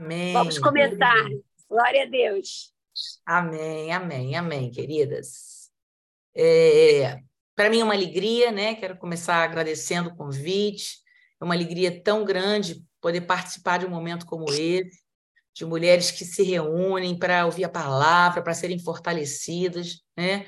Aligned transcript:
Amém. 0.00 0.32
Vamos 0.32 0.58
começar. 0.58 1.28
Glória 1.68 2.04
a 2.04 2.06
Deus. 2.06 2.72
Amém, 3.26 3.92
amém, 3.92 4.34
amém, 4.34 4.70
queridas. 4.70 5.70
É, 6.34 7.18
Para 7.54 7.68
mim 7.68 7.80
é 7.80 7.84
uma 7.84 7.92
alegria, 7.92 8.50
né? 8.50 8.74
Quero 8.76 8.96
começar 8.96 9.44
agradecendo 9.44 10.08
o 10.08 10.16
convite. 10.16 10.96
É 11.38 11.44
uma 11.44 11.54
alegria 11.54 12.02
tão 12.02 12.24
grande 12.24 12.82
poder 12.98 13.20
participar 13.20 13.78
de 13.78 13.84
um 13.84 13.90
momento 13.90 14.24
como 14.24 14.46
esse 14.48 14.90
de 15.60 15.66
mulheres 15.66 16.10
que 16.10 16.24
se 16.24 16.42
reúnem 16.42 17.14
para 17.14 17.44
ouvir 17.44 17.64
a 17.64 17.68
palavra, 17.68 18.40
para 18.40 18.54
serem 18.54 18.78
fortalecidas, 18.78 20.02
né? 20.16 20.46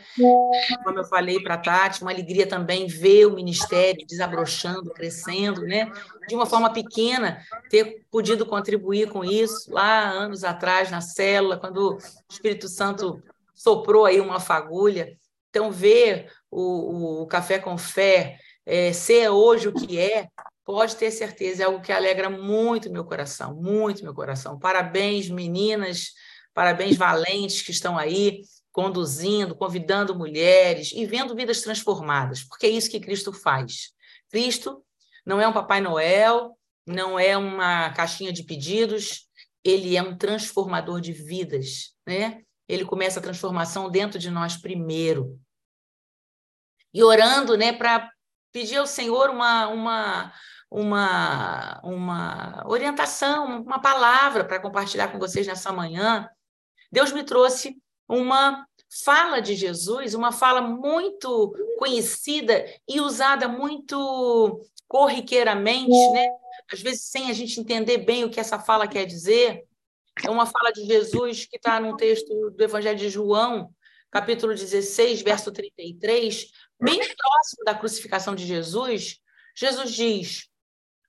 Como 0.82 0.98
eu 0.98 1.04
falei 1.04 1.38
para 1.42 1.52
a 1.52 1.58
Tati, 1.58 2.00
uma 2.00 2.10
alegria 2.10 2.46
também 2.46 2.86
ver 2.86 3.26
o 3.26 3.34
ministério 3.34 4.06
desabrochando, 4.06 4.90
crescendo, 4.90 5.60
né? 5.60 5.92
De 6.26 6.34
uma 6.34 6.46
forma 6.46 6.72
pequena, 6.72 7.44
ter 7.68 8.06
podido 8.10 8.46
contribuir 8.46 9.10
com 9.10 9.22
isso 9.22 9.70
lá 9.70 10.08
anos 10.08 10.44
atrás 10.44 10.90
na 10.90 11.02
célula, 11.02 11.58
quando 11.58 11.90
o 11.90 11.98
Espírito 12.30 12.66
Santo 12.66 13.22
soprou 13.54 14.06
aí 14.06 14.18
uma 14.18 14.40
fagulha. 14.40 15.14
Então, 15.50 15.70
ver 15.70 16.32
o, 16.50 17.20
o 17.20 17.26
Café 17.26 17.58
com 17.58 17.76
Fé 17.76 18.38
é, 18.64 18.94
ser 18.94 19.28
hoje 19.28 19.68
o 19.68 19.74
que 19.74 19.98
é, 20.00 20.26
Pode 20.64 20.96
ter 20.96 21.10
certeza, 21.10 21.62
é 21.62 21.66
algo 21.66 21.80
que 21.80 21.92
alegra 21.92 22.30
muito 22.30 22.90
meu 22.90 23.04
coração, 23.04 23.54
muito 23.54 24.02
meu 24.02 24.14
coração. 24.14 24.58
Parabéns, 24.58 25.28
meninas, 25.28 26.12
parabéns, 26.54 26.96
valentes 26.96 27.62
que 27.62 27.72
estão 27.72 27.98
aí 27.98 28.42
conduzindo, 28.70 29.54
convidando 29.54 30.14
mulheres 30.14 30.92
e 30.92 31.04
vendo 31.04 31.34
vidas 31.34 31.60
transformadas, 31.60 32.42
porque 32.44 32.66
é 32.66 32.70
isso 32.70 32.90
que 32.90 33.00
Cristo 33.00 33.32
faz. 33.32 33.92
Cristo 34.30 34.82
não 35.26 35.40
é 35.40 35.46
um 35.46 35.52
Papai 35.52 35.80
Noel, 35.80 36.56
não 36.86 37.18
é 37.18 37.36
uma 37.36 37.90
caixinha 37.90 38.32
de 38.32 38.42
pedidos, 38.44 39.28
ele 39.64 39.96
é 39.96 40.02
um 40.02 40.16
transformador 40.16 41.00
de 41.00 41.12
vidas, 41.12 41.94
né? 42.06 42.42
Ele 42.68 42.84
começa 42.84 43.20
a 43.20 43.22
transformação 43.22 43.90
dentro 43.90 44.18
de 44.18 44.30
nós 44.30 44.56
primeiro. 44.56 45.38
E 46.94 47.02
orando, 47.02 47.56
né, 47.56 47.72
para 47.72 48.10
pedir 48.52 48.76
ao 48.76 48.86
Senhor 48.86 49.30
uma, 49.30 49.68
uma, 49.68 50.32
uma, 50.70 51.80
uma 51.82 52.64
orientação, 52.66 53.62
uma 53.62 53.80
palavra 53.80 54.44
para 54.44 54.60
compartilhar 54.60 55.08
com 55.08 55.18
vocês 55.18 55.46
nessa 55.46 55.72
manhã, 55.72 56.28
Deus 56.90 57.12
me 57.12 57.24
trouxe 57.24 57.76
uma 58.06 58.66
fala 59.04 59.40
de 59.40 59.54
Jesus, 59.54 60.14
uma 60.14 60.30
fala 60.30 60.60
muito 60.60 61.54
conhecida 61.78 62.66
e 62.86 63.00
usada 63.00 63.48
muito 63.48 64.60
corriqueiramente, 64.86 66.10
né? 66.12 66.28
Às 66.70 66.82
vezes 66.82 67.04
sem 67.04 67.30
a 67.30 67.32
gente 67.32 67.58
entender 67.58 67.98
bem 67.98 68.24
o 68.24 68.30
que 68.30 68.38
essa 68.38 68.58
fala 68.58 68.86
quer 68.86 69.06
dizer. 69.06 69.64
É 70.22 70.30
uma 70.30 70.44
fala 70.44 70.70
de 70.70 70.84
Jesus 70.84 71.46
que 71.46 71.56
está 71.56 71.80
no 71.80 71.96
texto 71.96 72.50
do 72.50 72.62
Evangelho 72.62 72.98
de 72.98 73.08
João, 73.08 73.70
capítulo 74.12 74.54
16, 74.54 75.22
verso 75.22 75.50
33, 75.50 76.52
bem 76.78 76.98
próximo 76.98 77.64
da 77.64 77.74
crucificação 77.74 78.34
de 78.34 78.46
Jesus. 78.46 79.18
Jesus 79.56 79.92
diz: 79.92 80.48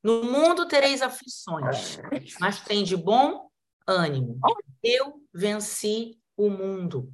no 0.02 0.24
mundo 0.24 0.66
tereis 0.66 1.02
aflições, 1.02 2.00
mas 2.40 2.62
tem 2.62 2.84
de 2.84 2.96
bom 2.96 3.50
ânimo. 3.86 4.40
Eu 4.82 5.22
venci 5.34 6.18
o 6.38 6.50
mundo. 6.50 7.14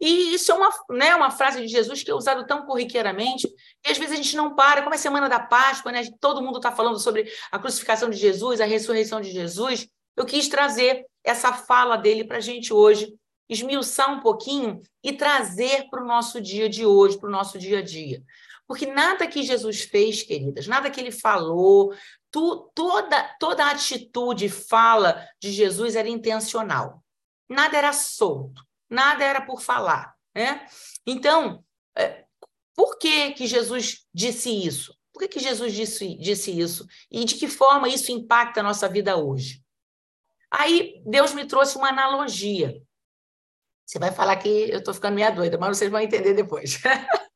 E 0.00 0.34
isso 0.34 0.50
é 0.50 0.54
uma, 0.54 0.70
né, 0.90 1.14
uma 1.14 1.30
frase 1.30 1.60
de 1.60 1.68
Jesus 1.68 2.02
que 2.02 2.10
é 2.10 2.14
usada 2.14 2.44
tão 2.44 2.66
corriqueiramente, 2.66 3.46
e 3.86 3.90
às 3.90 3.98
vezes 3.98 4.12
a 4.12 4.16
gente 4.16 4.36
não 4.36 4.54
para, 4.54 4.82
como 4.82 4.94
é 4.94 4.98
semana 4.98 5.28
da 5.28 5.38
Páscoa, 5.38 5.92
né, 5.92 6.02
todo 6.20 6.42
mundo 6.42 6.56
está 6.56 6.72
falando 6.72 6.98
sobre 6.98 7.32
a 7.52 7.58
crucificação 7.58 8.10
de 8.10 8.16
Jesus, 8.16 8.60
a 8.60 8.64
ressurreição 8.64 9.20
de 9.20 9.30
Jesus. 9.30 9.86
Eu 10.16 10.26
quis 10.26 10.48
trazer 10.48 11.06
essa 11.22 11.52
fala 11.52 11.96
dele 11.96 12.24
para 12.24 12.38
a 12.38 12.40
gente 12.40 12.72
hoje, 12.72 13.14
esmiuçar 13.52 14.12
um 14.12 14.20
pouquinho 14.20 14.80
e 15.02 15.12
trazer 15.12 15.88
para 15.90 16.02
o 16.02 16.06
nosso 16.06 16.40
dia 16.40 16.68
de 16.68 16.84
hoje, 16.84 17.18
para 17.18 17.28
o 17.28 17.32
nosso 17.32 17.58
dia 17.58 17.78
a 17.78 17.82
dia. 17.82 18.22
Porque 18.66 18.86
nada 18.86 19.26
que 19.26 19.42
Jesus 19.42 19.82
fez, 19.82 20.22
queridas, 20.22 20.66
nada 20.66 20.90
que 20.90 21.00
ele 21.00 21.12
falou, 21.12 21.94
tu, 22.30 22.70
toda, 22.74 23.22
toda 23.38 23.70
atitude, 23.70 24.48
fala 24.48 25.28
de 25.40 25.50
Jesus 25.52 25.94
era 25.96 26.08
intencional. 26.08 27.02
Nada 27.48 27.76
era 27.76 27.92
solto, 27.92 28.64
nada 28.88 29.22
era 29.22 29.42
por 29.42 29.60
falar. 29.60 30.14
Né? 30.34 30.66
Então, 31.06 31.62
é, 31.96 32.24
por 32.74 32.96
que, 32.96 33.32
que 33.32 33.46
Jesus 33.46 34.06
disse 34.14 34.50
isso? 34.50 34.96
Por 35.12 35.20
que, 35.20 35.28
que 35.28 35.40
Jesus 35.40 35.74
disse, 35.74 36.16
disse 36.16 36.58
isso? 36.58 36.86
E 37.10 37.24
de 37.24 37.34
que 37.34 37.48
forma 37.48 37.88
isso 37.88 38.10
impacta 38.10 38.60
a 38.60 38.62
nossa 38.62 38.88
vida 38.88 39.16
hoje? 39.16 39.62
Aí 40.50 41.02
Deus 41.04 41.34
me 41.34 41.46
trouxe 41.46 41.76
uma 41.76 41.88
analogia. 41.88 42.82
Você 43.86 43.98
vai 43.98 44.10
falar 44.10 44.36
que 44.36 44.70
eu 44.70 44.78
estou 44.78 44.94
ficando 44.94 45.14
meia 45.14 45.30
doida, 45.30 45.58
mas 45.58 45.76
vocês 45.76 45.90
vão 45.90 46.00
entender 46.00 46.34
depois. 46.34 46.80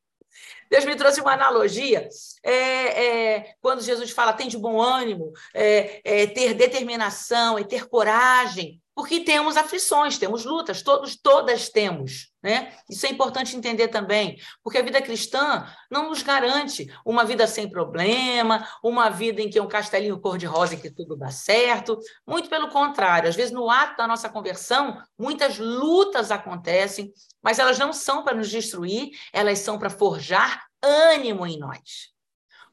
Deus 0.70 0.84
me 0.84 0.96
trouxe 0.96 1.20
uma 1.20 1.32
analogia. 1.32 2.08
É, 2.42 2.54
é, 2.54 3.54
quando 3.60 3.82
Jesus 3.82 4.10
fala, 4.10 4.32
tem 4.32 4.48
de 4.48 4.58
bom 4.58 4.80
ânimo, 4.80 5.32
é, 5.54 6.00
é, 6.04 6.26
ter 6.26 6.54
determinação 6.54 7.58
e 7.58 7.64
ter 7.64 7.88
coragem, 7.88 8.80
porque 8.96 9.20
temos 9.20 9.58
aflições, 9.58 10.16
temos 10.16 10.46
lutas, 10.46 10.80
todos, 10.80 11.16
todas 11.16 11.68
temos. 11.68 12.32
Né? 12.42 12.74
Isso 12.88 13.04
é 13.04 13.10
importante 13.10 13.54
entender 13.54 13.88
também, 13.88 14.40
porque 14.62 14.78
a 14.78 14.82
vida 14.82 15.02
cristã 15.02 15.70
não 15.90 16.08
nos 16.08 16.22
garante 16.22 16.90
uma 17.04 17.22
vida 17.22 17.46
sem 17.46 17.68
problema, 17.68 18.66
uma 18.82 19.10
vida 19.10 19.42
em 19.42 19.50
que 19.50 19.58
é 19.58 19.62
um 19.62 19.68
castelinho 19.68 20.18
cor-de-rosa 20.18 20.74
e 20.74 20.80
que 20.80 20.90
tudo 20.90 21.14
dá 21.14 21.30
certo. 21.30 21.98
Muito 22.26 22.48
pelo 22.48 22.70
contrário, 22.70 23.28
às 23.28 23.36
vezes 23.36 23.52
no 23.52 23.68
ato 23.68 23.98
da 23.98 24.06
nossa 24.06 24.30
conversão, 24.30 24.98
muitas 25.18 25.58
lutas 25.58 26.30
acontecem, 26.30 27.12
mas 27.42 27.58
elas 27.58 27.78
não 27.78 27.92
são 27.92 28.24
para 28.24 28.34
nos 28.34 28.48
destruir, 28.48 29.10
elas 29.30 29.58
são 29.58 29.78
para 29.78 29.90
forjar 29.90 30.64
ânimo 30.82 31.46
em 31.46 31.58
nós. 31.58 32.14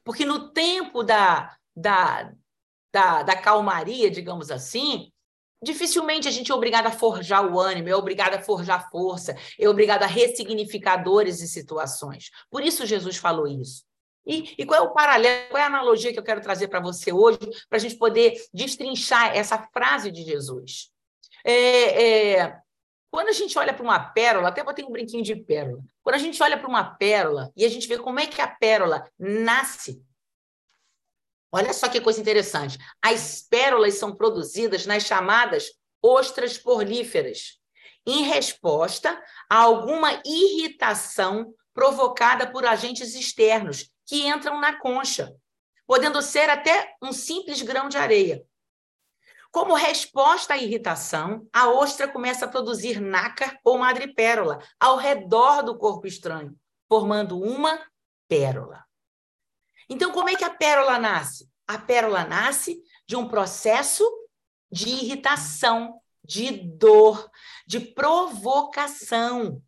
Porque 0.02 0.24
no 0.24 0.54
tempo 0.54 1.02
da, 1.02 1.54
da, 1.76 2.32
da, 2.90 3.22
da 3.22 3.36
calmaria, 3.36 4.10
digamos 4.10 4.50
assim, 4.50 5.12
dificilmente 5.64 6.28
a 6.28 6.30
gente 6.30 6.52
é 6.52 6.54
obrigado 6.54 6.86
a 6.86 6.92
forjar 6.92 7.44
o 7.44 7.58
ânimo, 7.58 7.88
é 7.88 7.96
obrigado 7.96 8.34
a 8.34 8.40
forjar 8.40 8.88
força, 8.90 9.36
é 9.58 9.68
obrigado 9.68 10.04
a 10.04 10.06
ressignificar 10.06 10.98
dores 10.98 11.40
e 11.40 11.48
situações. 11.48 12.30
Por 12.50 12.62
isso 12.62 12.86
Jesus 12.86 13.16
falou 13.16 13.48
isso. 13.48 13.84
E, 14.26 14.54
e, 14.56 14.64
qual 14.64 14.80
é 14.80 14.82
o 14.82 14.92
paralelo, 14.92 15.50
qual 15.50 15.60
é 15.60 15.64
a 15.64 15.66
analogia 15.66 16.12
que 16.12 16.18
eu 16.18 16.22
quero 16.22 16.40
trazer 16.40 16.68
para 16.68 16.80
você 16.80 17.12
hoje, 17.12 17.38
para 17.68 17.76
a 17.76 17.80
gente 17.80 17.96
poder 17.96 18.34
destrinchar 18.52 19.36
essa 19.36 19.58
frase 19.58 20.10
de 20.10 20.22
Jesus? 20.22 20.90
É, 21.44 22.36
é, 22.36 22.56
quando 23.10 23.28
a 23.28 23.32
gente 23.32 23.58
olha 23.58 23.74
para 23.74 23.84
uma 23.84 24.00
pérola, 24.00 24.48
até 24.48 24.64
botei 24.64 24.84
um 24.84 24.90
brinquinho 24.90 25.22
de 25.22 25.36
pérola. 25.36 25.82
Quando 26.02 26.16
a 26.16 26.18
gente 26.18 26.42
olha 26.42 26.58
para 26.58 26.68
uma 26.68 26.96
pérola 26.96 27.52
e 27.54 27.64
a 27.64 27.68
gente 27.68 27.86
vê 27.86 27.98
como 27.98 28.18
é 28.18 28.26
que 28.26 28.40
a 28.40 28.48
pérola 28.48 29.06
nasce, 29.18 30.02
Olha 31.56 31.72
só 31.72 31.88
que 31.88 32.00
coisa 32.00 32.20
interessante. 32.20 32.76
As 33.00 33.40
pérolas 33.48 33.94
são 33.94 34.12
produzidas 34.12 34.86
nas 34.86 35.04
chamadas 35.04 35.70
ostras 36.02 36.58
porlíferas, 36.58 37.60
em 38.04 38.24
resposta 38.24 39.22
a 39.48 39.58
alguma 39.58 40.20
irritação 40.26 41.54
provocada 41.72 42.50
por 42.50 42.66
agentes 42.66 43.14
externos 43.14 43.88
que 44.04 44.26
entram 44.26 44.60
na 44.60 44.80
concha, 44.80 45.32
podendo 45.86 46.20
ser 46.20 46.50
até 46.50 46.92
um 47.00 47.12
simples 47.12 47.62
grão 47.62 47.88
de 47.88 47.98
areia. 47.98 48.44
Como 49.52 49.74
resposta 49.74 50.54
à 50.54 50.58
irritação, 50.58 51.46
a 51.52 51.68
ostra 51.68 52.08
começa 52.08 52.46
a 52.46 52.48
produzir 52.48 53.00
nácar 53.00 53.60
ou 53.62 53.78
madrepérola 53.78 54.58
ao 54.80 54.96
redor 54.96 55.62
do 55.62 55.78
corpo 55.78 56.04
estranho, 56.08 56.58
formando 56.88 57.40
uma 57.40 57.80
pérola. 58.28 58.84
Então, 59.88 60.12
como 60.12 60.28
é 60.28 60.36
que 60.36 60.44
a 60.44 60.50
pérola 60.50 60.98
nasce? 60.98 61.48
A 61.66 61.78
pérola 61.78 62.24
nasce 62.24 62.82
de 63.06 63.16
um 63.16 63.28
processo 63.28 64.04
de 64.70 64.88
irritação, 64.88 66.00
de 66.24 66.50
dor, 66.50 67.30
de 67.66 67.80
provocação. 67.80 69.62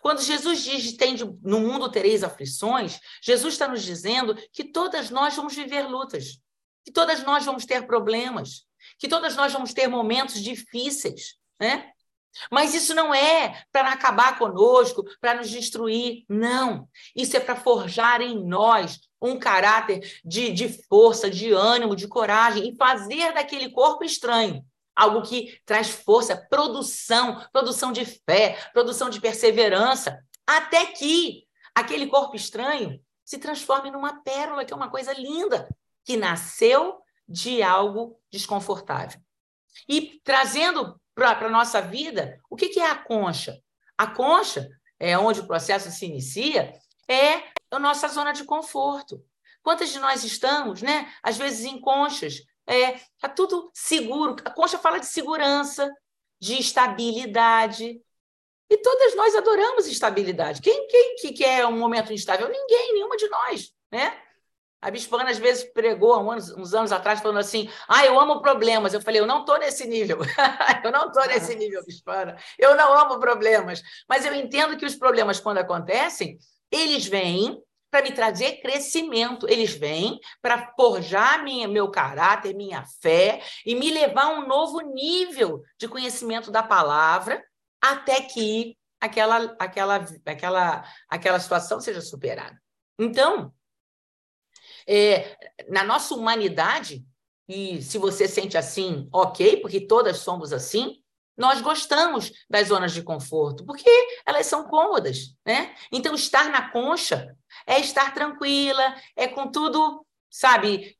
Quando 0.00 0.22
Jesus 0.22 0.62
diz 0.62 0.96
tem 0.96 1.14
de, 1.14 1.24
no 1.24 1.60
mundo 1.60 1.90
tereis 1.90 2.22
aflições, 2.22 3.00
Jesus 3.22 3.54
está 3.54 3.66
nos 3.66 3.82
dizendo 3.82 4.36
que 4.52 4.64
todas 4.64 5.10
nós 5.10 5.34
vamos 5.34 5.54
viver 5.54 5.86
lutas, 5.88 6.38
que 6.84 6.92
todas 6.92 7.22
nós 7.22 7.44
vamos 7.44 7.64
ter 7.64 7.86
problemas, 7.86 8.64
que 8.98 9.08
todas 9.08 9.36
nós 9.36 9.52
vamos 9.52 9.72
ter 9.72 9.88
momentos 9.88 10.40
difíceis, 10.40 11.36
né? 11.60 11.90
Mas 12.50 12.74
isso 12.74 12.94
não 12.94 13.14
é 13.14 13.62
para 13.70 13.92
acabar 13.92 14.38
conosco, 14.38 15.04
para 15.20 15.34
nos 15.34 15.50
destruir, 15.50 16.24
não. 16.28 16.88
Isso 17.14 17.36
é 17.36 17.40
para 17.40 17.56
forjar 17.56 18.22
em 18.22 18.42
nós 18.42 19.00
um 19.22 19.38
caráter 19.38 20.20
de, 20.24 20.52
de 20.52 20.68
força, 20.88 21.30
de 21.30 21.52
ânimo, 21.52 21.96
de 21.96 22.08
coragem 22.08 22.68
e 22.68 22.76
fazer 22.76 23.32
daquele 23.32 23.70
corpo 23.70 24.04
estranho 24.04 24.64
algo 24.94 25.22
que 25.22 25.58
traz 25.64 25.88
força, 25.90 26.36
produção, 26.50 27.44
produção 27.52 27.92
de 27.92 28.04
fé, 28.04 28.58
produção 28.72 29.08
de 29.08 29.20
perseverança, 29.20 30.22
até 30.46 30.86
que 30.86 31.44
aquele 31.74 32.06
corpo 32.06 32.36
estranho 32.36 33.00
se 33.24 33.38
transforme 33.38 33.90
numa 33.90 34.22
pérola, 34.22 34.64
que 34.64 34.72
é 34.72 34.76
uma 34.76 34.90
coisa 34.90 35.12
linda, 35.14 35.68
que 36.04 36.16
nasceu 36.16 36.98
de 37.26 37.62
algo 37.62 38.20
desconfortável. 38.30 39.20
E 39.88 40.20
trazendo 40.22 41.00
para 41.14 41.46
a 41.46 41.50
nossa 41.50 41.80
vida, 41.80 42.38
o 42.50 42.56
que, 42.56 42.68
que 42.68 42.80
é 42.80 42.90
a 42.90 42.96
concha? 42.96 43.58
A 43.96 44.06
concha, 44.06 44.68
é 44.98 45.16
onde 45.16 45.40
o 45.40 45.46
processo 45.46 45.90
se 45.90 46.06
inicia, 46.06 46.72
é 47.08 47.51
a 47.76 47.80
nossa 47.80 48.08
zona 48.08 48.32
de 48.32 48.44
conforto. 48.44 49.24
Quantas 49.62 49.90
de 49.90 49.98
nós 49.98 50.24
estamos, 50.24 50.82
né? 50.82 51.12
Às 51.22 51.36
vezes 51.36 51.64
em 51.64 51.80
conchas, 51.80 52.42
é, 52.66 53.00
tá 53.18 53.28
tudo 53.28 53.70
seguro. 53.72 54.36
A 54.44 54.50
concha 54.50 54.78
fala 54.78 54.98
de 54.98 55.06
segurança, 55.06 55.90
de 56.40 56.58
estabilidade. 56.58 58.00
E 58.68 58.76
todas 58.78 59.14
nós 59.14 59.36
adoramos 59.36 59.86
estabilidade. 59.86 60.60
Quem, 60.60 60.86
quem 60.88 61.16
que 61.16 61.32
quer 61.32 61.66
um 61.66 61.78
momento 61.78 62.12
instável? 62.12 62.48
Ninguém, 62.48 62.94
nenhuma 62.94 63.16
de 63.16 63.28
nós, 63.28 63.72
né? 63.90 64.18
A 64.80 64.90
Bispana, 64.90 65.30
às 65.30 65.38
vezes, 65.38 65.62
pregou 65.62 66.18
uns, 66.32 66.50
uns 66.56 66.74
anos 66.74 66.90
atrás, 66.90 67.20
falando 67.20 67.38
assim: 67.38 67.70
ah, 67.86 68.04
eu 68.04 68.18
amo 68.18 68.42
problemas. 68.42 68.92
Eu 68.92 69.00
falei: 69.00 69.20
eu 69.20 69.26
não 69.26 69.40
estou 69.40 69.56
nesse 69.56 69.86
nível. 69.86 70.18
eu 70.82 70.90
não 70.90 71.06
estou 71.06 71.24
nesse 71.26 71.54
nível, 71.54 71.84
Bispana. 71.84 72.36
Eu 72.58 72.74
não 72.74 72.92
amo 72.98 73.20
problemas. 73.20 73.80
Mas 74.08 74.26
eu 74.26 74.34
entendo 74.34 74.76
que 74.76 74.84
os 74.84 74.96
problemas, 74.96 75.38
quando 75.38 75.58
acontecem, 75.58 76.36
eles 76.72 77.06
vêm 77.06 77.62
para 77.92 78.02
me 78.02 78.12
trazer 78.12 78.62
crescimento. 78.62 79.46
Eles 79.48 79.74
vêm 79.74 80.18
para 80.40 80.72
forjar 80.74 81.44
minha, 81.44 81.68
meu 81.68 81.90
caráter, 81.90 82.54
minha 82.54 82.84
fé 83.02 83.42
e 83.66 83.74
me 83.74 83.90
levar 83.90 84.24
a 84.24 84.30
um 84.30 84.46
novo 84.46 84.80
nível 84.80 85.62
de 85.78 85.86
conhecimento 85.86 86.50
da 86.50 86.62
palavra 86.62 87.44
até 87.80 88.22
que 88.22 88.78
aquela, 88.98 89.54
aquela, 89.58 90.06
aquela, 90.24 90.84
aquela 91.08 91.38
situação 91.38 91.80
seja 91.80 92.00
superada. 92.00 92.60
Então, 92.98 93.52
é, 94.86 95.36
na 95.68 95.84
nossa 95.84 96.14
humanidade, 96.14 97.04
e 97.48 97.82
se 97.82 97.98
você 97.98 98.26
sente 98.26 98.56
assim, 98.56 99.08
ok, 99.12 99.58
porque 99.58 99.86
todas 99.86 100.18
somos 100.18 100.52
assim, 100.52 101.01
nós 101.36 101.60
gostamos 101.60 102.30
das 102.48 102.68
zonas 102.68 102.92
de 102.92 103.02
conforto, 103.02 103.64
porque 103.64 103.90
elas 104.26 104.46
são 104.46 104.64
cômodas, 104.64 105.34
né? 105.46 105.74
Então, 105.90 106.14
estar 106.14 106.50
na 106.50 106.70
concha 106.70 107.34
é 107.66 107.80
estar 107.80 108.12
tranquila, 108.12 108.94
é 109.16 109.26
com 109.26 109.50
tudo, 109.50 110.06
sabe, 110.30 110.96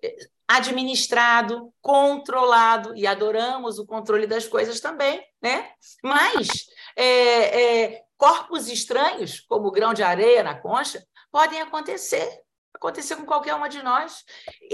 administrado, 0.48 1.72
controlado, 1.80 2.94
e 2.96 3.06
adoramos 3.06 3.78
o 3.78 3.86
controle 3.86 4.26
das 4.26 4.46
coisas 4.46 4.80
também, 4.80 5.22
né? 5.40 5.70
Mas 6.02 6.48
é, 6.96 7.84
é, 7.84 8.02
corpos 8.16 8.68
estranhos, 8.68 9.40
como 9.40 9.68
o 9.68 9.72
grão 9.72 9.94
de 9.94 10.02
areia 10.02 10.42
na 10.42 10.54
concha, 10.54 11.04
podem 11.30 11.60
acontecer 11.60 12.42
acontecer 12.74 13.14
com 13.14 13.24
qualquer 13.24 13.54
uma 13.54 13.68
de 13.68 13.80
nós, 13.80 14.24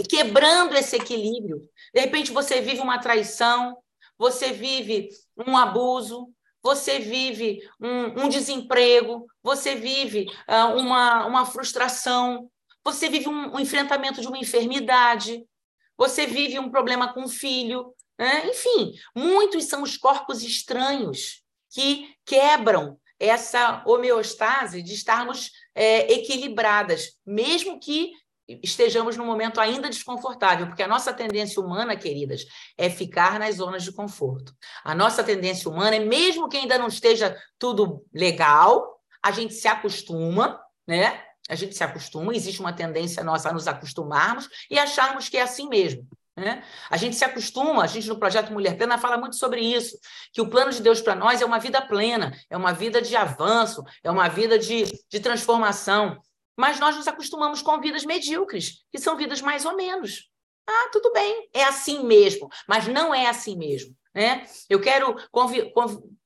quebrando 0.09 0.75
esse 0.75 0.97
equilíbrio. 0.97 1.61
De 1.93 2.01
repente 2.01 2.33
você 2.33 2.59
vive 2.59 2.81
uma 2.81 2.99
traição, 2.99 3.77
você 4.17 4.51
vive 4.51 5.11
um 5.47 5.57
abuso, 5.57 6.29
você 6.63 6.99
vive 6.99 7.61
um, 7.81 8.25
um 8.25 8.29
desemprego, 8.29 9.27
você 9.43 9.75
vive 9.75 10.27
uh, 10.49 10.77
uma, 10.79 11.27
uma 11.27 11.47
frustração, 11.47 12.51
você 12.85 13.09
vive 13.09 13.29
um, 13.29 13.55
um, 13.55 13.61
enfrentamento 13.61 14.21
de 14.21 14.27
uma 14.27 14.39
enfermidade, 14.39 15.45
você 15.97 16.27
vive 16.27 16.59
um 16.59 16.71
problema 16.71 17.13
com 17.13 17.25
o 17.25 17.29
filho. 17.29 17.95
Né? 18.19 18.49
Enfim, 18.49 18.93
muitos 19.15 19.65
são 19.65 19.83
os 19.83 19.97
corpos 19.97 20.43
estranhos 20.43 21.43
que 21.71 22.15
quebram 22.25 22.99
essa 23.21 23.83
homeostase 23.87 24.83
de 24.83 24.95
estarmos 24.95 25.51
é, 25.75 26.13
equilibradas, 26.13 27.17
mesmo 27.27 27.81
que 27.81 28.13
estejamos 28.63 29.17
num 29.17 29.27
momento 29.27 29.61
ainda 29.61 29.89
desconfortável, 29.91 30.67
porque 30.67 30.83
a 30.83 30.89
nossa 30.89 31.13
tendência 31.13 31.63
humana, 31.63 31.97
queridas, 31.97 32.45
é 32.77 32.89
ficar 32.89 33.39
nas 33.39 33.57
zonas 33.57 33.83
de 33.83 33.93
conforto. 33.93 34.55
A 34.83 34.95
nossa 34.95 35.23
tendência 35.23 35.71
humana 35.71 35.97
é, 35.97 36.01
mesmo 36.01 36.49
que 36.49 36.57
ainda 36.57 36.79
não 36.79 36.89
esteja 36.89 37.37
tudo 37.59 38.05
legal, 38.13 39.01
a 39.23 39.31
gente 39.31 39.55
se 39.55 39.69
acostuma, 39.69 40.59
né? 40.87 41.23
A 41.49 41.55
gente 41.55 41.75
se 41.75 41.83
acostuma, 41.83 42.35
existe 42.35 42.61
uma 42.61 42.73
tendência 42.73 43.25
nossa 43.25 43.49
a 43.49 43.53
nos 43.53 43.67
acostumarmos 43.67 44.49
e 44.71 44.79
acharmos 44.79 45.29
que 45.29 45.37
é 45.39 45.43
assim 45.43 45.69
mesmo. 45.69 46.07
Né? 46.39 46.63
A 46.89 46.97
gente 46.97 47.17
se 47.17 47.25
acostuma, 47.25 47.83
a 47.83 47.87
gente 47.87 48.09
no 48.09 48.19
Projeto 48.19 48.53
Mulher 48.53 48.77
Plena 48.77 48.97
fala 48.97 49.19
muito 49.19 49.35
sobre 49.35 49.61
isso, 49.61 49.99
que 50.33 50.41
o 50.41 50.49
plano 50.49 50.71
de 50.71 50.81
Deus 50.81 51.01
para 51.01 51.17
nós 51.17 51.43
é 51.43 51.45
uma 51.45 51.59
vida 51.59 51.83
plena, 51.83 52.33
é 52.49 52.57
uma 52.57 52.73
vida 52.73 53.03
de 53.03 53.17
avanço, 53.17 53.83
é 54.05 54.11
uma 54.11 54.29
vida 54.29 54.59
de, 54.59 54.85
de 55.11 55.21
transformação. 55.21 56.21
Mas 56.59 56.81
nós 56.81 56.97
nos 56.97 57.07
acostumamos 57.07 57.63
com 57.63 57.81
vidas 57.81 58.05
medíocres, 58.05 58.85
que 58.91 58.99
são 58.99 59.17
vidas 59.17 59.41
mais 59.41 59.65
ou 59.65 59.77
menos. 59.77 60.29
Ah, 60.69 60.89
tudo 60.93 61.13
bem, 61.13 61.49
é 61.55 61.63
assim 61.65 62.05
mesmo, 62.05 62.49
mas 62.67 62.89
não 62.89 63.15
é 63.15 63.29
assim 63.29 63.57
mesmo. 63.57 63.97
Né? 64.13 64.45
Eu 64.69 64.81
quero 64.81 65.15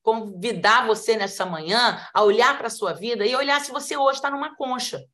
convidar 0.01 0.87
você 0.87 1.15
nessa 1.15 1.45
manhã 1.45 2.03
a 2.11 2.23
olhar 2.23 2.57
para 2.57 2.65
a 2.67 2.71
sua 2.71 2.93
vida 2.93 3.25
e 3.25 3.35
olhar 3.35 3.61
se 3.61 3.71
você 3.71 3.95
hoje 3.95 4.17
está 4.17 4.31
numa 4.31 4.55
concha, 4.55 5.05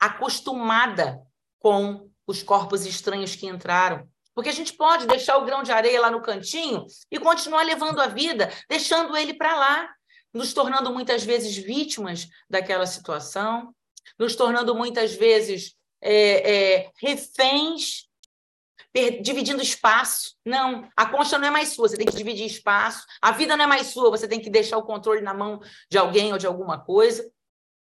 acostumada 0.00 1.22
com 1.60 2.10
os 2.26 2.42
corpos 2.42 2.84
estranhos 2.84 3.36
que 3.36 3.46
entraram, 3.46 4.08
porque 4.34 4.50
a 4.50 4.54
gente 4.54 4.72
pode 4.72 5.06
deixar 5.06 5.36
o 5.36 5.44
grão 5.44 5.62
de 5.62 5.70
areia 5.70 6.00
lá 6.00 6.10
no 6.10 6.20
cantinho 6.20 6.84
e 7.10 7.18
continuar 7.18 7.62
levando 7.62 8.00
a 8.00 8.08
vida, 8.08 8.50
deixando 8.68 9.16
ele 9.16 9.34
para 9.34 9.54
lá, 9.54 9.88
nos 10.34 10.52
tornando 10.52 10.92
muitas 10.92 11.22
vezes 11.22 11.56
vítimas 11.56 12.26
daquela 12.50 12.86
situação, 12.86 13.72
nos 14.18 14.36
tornando 14.36 14.74
muitas 14.74 15.14
vezes 15.14 15.74
é, 16.00 16.80
é, 16.80 16.90
reféns, 17.00 18.08
dividindo 19.22 19.62
espaço. 19.62 20.36
Não, 20.44 20.88
a 20.96 21.06
concha 21.06 21.38
não 21.38 21.48
é 21.48 21.50
mais 21.50 21.70
sua, 21.70 21.88
você 21.88 21.96
tem 21.96 22.06
que 22.06 22.16
dividir 22.16 22.46
espaço. 22.46 23.06
A 23.20 23.32
vida 23.32 23.56
não 23.56 23.64
é 23.64 23.68
mais 23.68 23.88
sua, 23.88 24.10
você 24.10 24.28
tem 24.28 24.40
que 24.40 24.50
deixar 24.50 24.76
o 24.76 24.82
controle 24.82 25.22
na 25.22 25.32
mão 25.32 25.60
de 25.90 25.96
alguém 25.96 26.32
ou 26.32 26.38
de 26.38 26.46
alguma 26.46 26.78
coisa. 26.78 27.30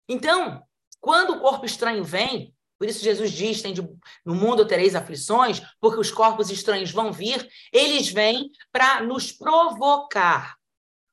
Então, 0.08 0.62
quando 1.00 1.32
o 1.32 1.40
corpo 1.40 1.66
estranho 1.66 2.04
vem, 2.04 2.54
por 2.78 2.88
isso 2.88 3.02
Jesus 3.02 3.32
diz: 3.32 3.62
tem 3.62 3.72
de, 3.72 3.82
no 4.24 4.34
mundo 4.34 4.66
tereis 4.66 4.94
aflições, 4.94 5.60
porque 5.80 6.00
os 6.00 6.10
corpos 6.10 6.50
estranhos 6.50 6.90
vão 6.90 7.12
vir, 7.12 7.48
eles 7.72 8.08
vêm 8.08 8.50
para 8.70 9.02
nos 9.02 9.32
provocar. 9.32 10.56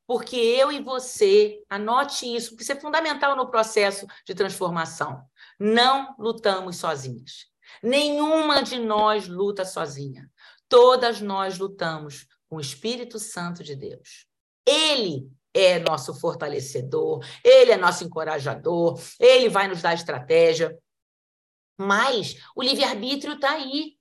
Porque 0.10 0.38
eu 0.38 0.72
e 0.72 0.82
você, 0.82 1.64
anote 1.70 2.26
isso, 2.26 2.50
porque 2.50 2.64
isso 2.64 2.72
é 2.72 2.80
fundamental 2.80 3.36
no 3.36 3.48
processo 3.48 4.08
de 4.26 4.34
transformação. 4.34 5.24
Não 5.60 6.16
lutamos 6.18 6.78
sozinhas. 6.78 7.46
Nenhuma 7.84 8.64
de 8.64 8.80
nós 8.80 9.28
luta 9.28 9.64
sozinha. 9.64 10.28
Todas 10.68 11.22
nós 11.22 11.60
lutamos 11.60 12.26
com 12.50 12.56
o 12.56 12.60
Espírito 12.60 13.20
Santo 13.20 13.64
de 13.64 13.76
Deus. 13.76 14.26
Ele 14.66 15.30
é 15.54 15.78
nosso 15.78 16.20
fortalecedor, 16.20 17.24
ele 17.44 17.72
é 17.72 17.78
nosso 17.78 18.04
encorajador, 18.04 19.00
ele 19.20 19.48
vai 19.48 19.68
nos 19.68 19.84
dar 19.84 19.94
estratégia. 19.94 20.76
Mas 21.78 22.36
o 22.56 22.64
livre-arbítrio 22.64 23.36
está 23.36 23.52
aí. 23.52 23.94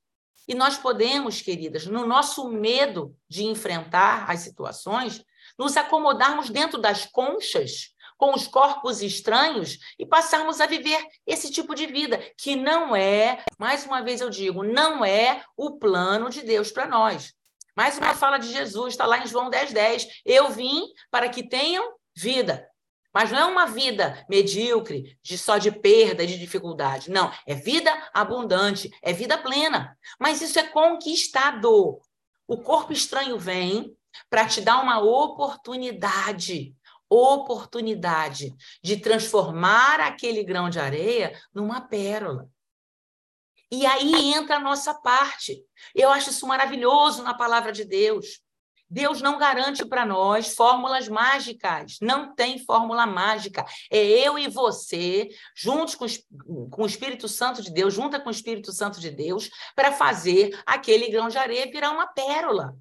E 0.49 0.55
nós 0.55 0.79
podemos, 0.79 1.43
queridas, 1.43 1.85
no 1.85 2.07
nosso 2.07 2.49
medo 2.49 3.15
de 3.29 3.45
enfrentar 3.45 4.31
as 4.31 4.41
situações, 4.41 5.23
nos 5.59 5.77
acomodarmos 5.77 6.51
dentro 6.51 6.79
das 6.79 7.07
conchas 7.07 7.93
com 8.17 8.35
os 8.35 8.47
corpos 8.47 9.01
estranhos 9.01 9.79
e 9.99 10.05
passarmos 10.05 10.61
a 10.61 10.67
viver 10.67 11.05
esse 11.27 11.51
tipo 11.51 11.75
de 11.75 11.87
vida, 11.87 12.19
que 12.37 12.57
não 12.57 12.95
é, 12.95 13.45
mais 13.59 13.87
uma 13.87 14.03
vez 14.03 14.21
eu 14.21 14.29
digo, 14.29 14.65
não 14.65 15.05
é 15.05 15.43
o 15.57 15.79
plano 15.79 16.29
de 16.29 16.43
Deus 16.43 16.71
para 16.71 16.87
nós. 16.87 17.33
Mais 17.77 17.97
uma 17.97 18.15
fala 18.15 18.39
de 18.39 18.53
Jesus, 18.53 18.95
está 18.95 19.07
lá 19.07 19.19
em 19.19 19.27
João 19.27 19.49
10, 19.49 19.73
10. 19.73 20.09
Eu 20.25 20.51
vim 20.51 20.83
para 21.11 21.29
que 21.29 21.49
tenham 21.49 21.95
vida 22.17 22.69
mas 23.13 23.33
não 23.33 23.39
é 23.39 23.45
uma 23.47 23.67
vida 23.67 24.25
medíocre, 24.29 25.19
de 25.23 25.37
só 25.39 25.59
de 25.59 25.73
perda, 25.73 26.25
de 26.25 26.39
dificuldade. 26.39 27.11
Não, 27.11 27.33
é 27.47 27.55
vida 27.57 27.91
abundante, 28.15 28.91
é 29.03 29.13
vida 29.13 29.37
plena. 29.39 29.99
Mas 30.21 30.41
isso 30.41 30.57
é 30.59 30.63
conquistado. 30.63 32.01
O 32.47 32.59
corpo 32.59 32.93
estranho 32.93 33.37
vem 33.37 33.97
para 34.29 34.47
te 34.47 34.61
dar 34.61 34.83
uma 34.83 35.01
oportunidade, 35.01 36.75
oportunidade 37.09 38.55
de 38.83 38.97
transformar 38.97 40.01
aquele 40.01 40.45
grão 40.45 40.69
de 40.69 40.79
areia 40.79 41.39
numa 41.55 41.81
pérola. 41.81 42.49
E 43.71 43.85
aí 43.85 44.33
entra 44.33 44.57
a 44.57 44.61
nossa 44.61 44.95
parte. 44.95 45.63
Eu 45.95 46.11
acho 46.11 46.31
isso 46.31 46.47
maravilhoso 46.47 47.23
na 47.23 47.35
palavra 47.35 47.71
de 47.71 47.85
Deus. 47.85 48.41
Deus 48.91 49.21
não 49.21 49.37
garante 49.37 49.85
para 49.85 50.07
nós 50.07 50.55
fórmulas 50.55 51.09
mágicas. 51.09 51.99
Não 52.01 52.35
tem 52.35 52.65
fórmula 52.65 53.07
mágica. 53.07 53.67
É 53.91 53.99
eu 53.99 54.39
e 54.39 54.49
você, 54.49 55.29
juntos 55.55 55.95
com, 55.95 56.07
com 56.71 56.83
o 56.83 56.87
Espírito 56.87 57.29
Santo 57.29 57.63
de 57.63 57.71
Deus, 57.71 57.93
junta 57.93 58.19
com 58.19 58.29
o 58.29 58.33
Espírito 58.33 58.73
Santo 58.73 58.99
de 58.99 59.11
Deus, 59.11 59.51
para 59.77 59.93
fazer 59.93 60.59
aquele 60.65 61.11
grão 61.11 61.29
de 61.29 61.37
areia 61.37 61.71
virar 61.71 61.91
uma 61.91 62.07
pérola. 62.07 62.75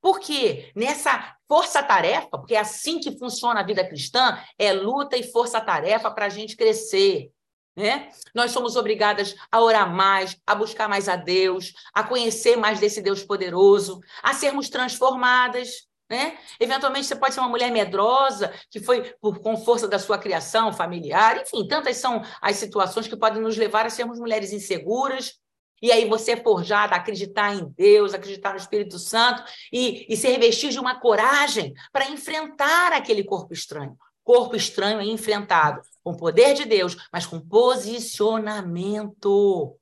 Por 0.00 0.20
quê? 0.20 0.70
Nessa 0.74 1.36
força-tarefa, 1.48 2.28
porque 2.30 2.54
é 2.54 2.60
assim 2.60 3.00
que 3.00 3.18
funciona 3.18 3.60
a 3.60 3.64
vida 3.64 3.86
cristã, 3.86 4.38
é 4.58 4.72
luta 4.72 5.16
e 5.16 5.30
força-tarefa 5.30 6.10
para 6.10 6.26
a 6.26 6.28
gente 6.28 6.56
crescer. 6.56 7.30
Né? 7.76 8.10
Nós 8.34 8.50
somos 8.50 8.74
obrigadas 8.74 9.36
a 9.52 9.60
orar 9.60 9.92
mais, 9.92 10.36
a 10.46 10.54
buscar 10.54 10.88
mais 10.88 11.08
a 11.08 11.14
Deus, 11.14 11.72
a 11.94 12.02
conhecer 12.02 12.56
mais 12.56 12.80
desse 12.80 13.00
Deus 13.00 13.22
poderoso, 13.22 14.00
a 14.22 14.34
sermos 14.34 14.68
transformadas. 14.68 15.86
Né? 16.10 16.38
Eventualmente 16.58 17.06
você 17.06 17.14
pode 17.14 17.34
ser 17.34 17.40
uma 17.40 17.48
mulher 17.48 17.70
medrosa, 17.70 18.52
que 18.70 18.80
foi 18.80 19.14
por, 19.20 19.40
com 19.40 19.56
força 19.56 19.86
da 19.86 19.98
sua 19.98 20.18
criação 20.18 20.72
familiar, 20.72 21.40
enfim, 21.40 21.68
tantas 21.68 21.98
são 21.98 22.22
as 22.40 22.56
situações 22.56 23.06
que 23.06 23.16
podem 23.16 23.40
nos 23.40 23.56
levar 23.56 23.86
a 23.86 23.90
sermos 23.90 24.18
mulheres 24.18 24.52
inseguras. 24.52 25.38
E 25.80 25.92
aí 25.92 26.08
você 26.08 26.32
é 26.32 26.42
forjada 26.42 26.94
a 26.94 26.98
acreditar 26.98 27.54
em 27.54 27.66
Deus, 27.76 28.14
acreditar 28.14 28.50
no 28.50 28.58
Espírito 28.58 28.98
Santo 28.98 29.42
e, 29.72 30.12
e 30.12 30.16
se 30.16 30.28
revestir 30.28 30.70
de 30.70 30.78
uma 30.78 30.98
coragem 30.98 31.74
para 31.92 32.10
enfrentar 32.10 32.92
aquele 32.92 33.24
corpo 33.24 33.52
estranho 33.52 33.96
corpo 34.28 34.54
estranho 34.54 35.00
é 35.00 35.06
enfrentado 35.06 35.80
com 36.04 36.10
o 36.10 36.16
poder 36.16 36.52
de 36.52 36.66
Deus, 36.66 36.94
mas 37.10 37.24
com 37.24 37.40
posicionamento. 37.40 39.74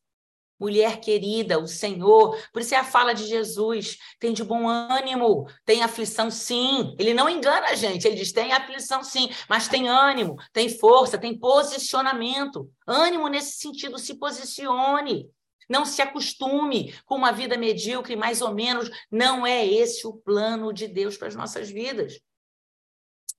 Mulher 0.59 1.01
querida, 1.01 1.59
o 1.59 1.67
Senhor, 1.67 2.35
por 2.53 2.63
isso 2.63 2.73
é 2.73 2.79
a 2.79 2.85
fala 2.85 3.13
de 3.13 3.27
Jesus, 3.27 3.99
tem 4.21 4.33
de 4.33 4.45
bom 4.45 4.69
ânimo, 4.69 5.49
tem 5.67 5.83
aflição 5.83 6.31
sim. 6.31 6.95
Ele 6.97 7.13
não 7.13 7.29
engana 7.29 7.67
a 7.67 7.75
gente, 7.75 8.07
ele 8.07 8.15
diz: 8.15 8.31
tem 8.31 8.53
aflição 8.53 9.03
sim, 9.03 9.29
mas 9.49 9.67
tem 9.67 9.89
ânimo, 9.89 10.37
tem 10.53 10.69
força, 10.69 11.19
tem 11.19 11.37
posicionamento. 11.37 12.71
Ânimo 12.87 13.27
nesse 13.27 13.59
sentido, 13.59 13.99
se 13.99 14.15
posicione. 14.15 15.29
Não 15.69 15.85
se 15.85 16.01
acostume 16.01 16.95
com 17.05 17.17
uma 17.17 17.33
vida 17.33 17.57
medíocre, 17.57 18.15
mais 18.15 18.41
ou 18.41 18.55
menos. 18.55 18.89
Não 19.11 19.47
é 19.47 19.67
esse 19.67 20.07
o 20.07 20.15
plano 20.15 20.73
de 20.73 20.87
Deus 20.87 21.17
para 21.17 21.29
as 21.29 21.35
nossas 21.35 21.69
vidas. 21.69 22.21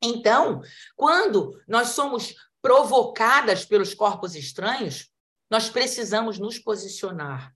Então, 0.02 0.62
quando 0.96 1.60
nós 1.68 1.90
somos 1.90 2.36
provocadas 2.62 3.66
pelos 3.66 3.94
corpos 3.94 4.36
estranhos, 4.36 5.10
nós 5.50 5.70
precisamos 5.70 6.38
nos 6.38 6.60
posicionar. 6.60 7.56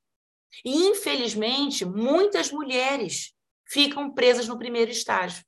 E, 0.64 0.88
infelizmente, 0.88 1.86
muitas 1.86 2.52
mulheres 2.52 3.34
ficam 3.68 4.12
presas 4.14 4.48
no 4.48 4.58
primeiro 4.58 4.92
estágio. 4.92 5.44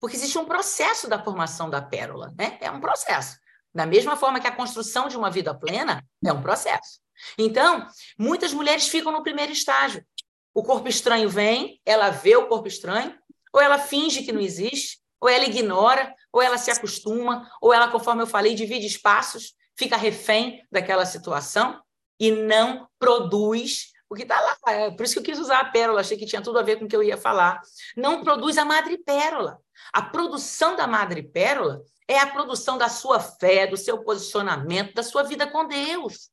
Porque 0.00 0.16
existe 0.16 0.38
um 0.38 0.44
processo 0.44 1.08
da 1.08 1.22
formação 1.22 1.70
da 1.70 1.80
pérola, 1.80 2.32
né? 2.36 2.58
É 2.60 2.70
um 2.70 2.80
processo. 2.80 3.38
Da 3.74 3.86
mesma 3.86 4.16
forma 4.16 4.40
que 4.40 4.46
a 4.46 4.54
construção 4.54 5.08
de 5.08 5.16
uma 5.16 5.30
vida 5.30 5.54
plena 5.54 6.04
é 6.24 6.32
um 6.32 6.42
processo. 6.42 7.00
Então, 7.38 7.86
muitas 8.18 8.52
mulheres 8.52 8.88
ficam 8.88 9.12
no 9.12 9.22
primeiro 9.22 9.52
estágio. 9.52 10.04
O 10.52 10.62
corpo 10.62 10.88
estranho 10.88 11.28
vem, 11.28 11.80
ela 11.84 12.10
vê 12.10 12.36
o 12.36 12.46
corpo 12.46 12.68
estranho, 12.68 13.14
ou 13.52 13.60
ela 13.60 13.78
finge 13.78 14.22
que 14.22 14.32
não 14.32 14.40
existe, 14.40 14.98
ou 15.20 15.28
ela 15.28 15.44
ignora, 15.44 16.14
ou 16.32 16.42
ela 16.42 16.58
se 16.58 16.70
acostuma, 16.70 17.48
ou 17.60 17.72
ela, 17.72 17.88
conforme 17.88 18.22
eu 18.22 18.26
falei, 18.26 18.54
divide 18.54 18.86
espaços, 18.86 19.54
fica 19.76 19.96
refém 19.96 20.62
daquela 20.70 21.06
situação 21.06 21.80
e 22.18 22.30
não 22.30 22.88
produz 22.98 23.92
o 24.08 24.14
que 24.14 24.22
está 24.22 24.40
lá. 24.40 24.56
É 24.68 24.90
por 24.90 25.04
isso 25.04 25.14
que 25.14 25.20
eu 25.20 25.24
quis 25.24 25.38
usar 25.38 25.60
a 25.60 25.64
pérola, 25.70 26.00
achei 26.00 26.16
que 26.16 26.26
tinha 26.26 26.42
tudo 26.42 26.58
a 26.58 26.62
ver 26.62 26.78
com 26.78 26.84
o 26.84 26.88
que 26.88 26.94
eu 26.94 27.02
ia 27.02 27.16
falar. 27.16 27.60
Não 27.96 28.22
produz 28.22 28.58
a 28.58 28.64
madrepérola. 28.64 29.58
A 29.92 30.02
produção 30.02 30.76
da 30.76 30.86
madrepérola 30.86 31.80
é 32.06 32.18
a 32.18 32.26
produção 32.26 32.76
da 32.78 32.88
sua 32.88 33.18
fé, 33.18 33.66
do 33.66 33.76
seu 33.76 34.02
posicionamento, 34.02 34.94
da 34.94 35.02
sua 35.02 35.22
vida 35.22 35.46
com 35.46 35.66
Deus. 35.66 36.30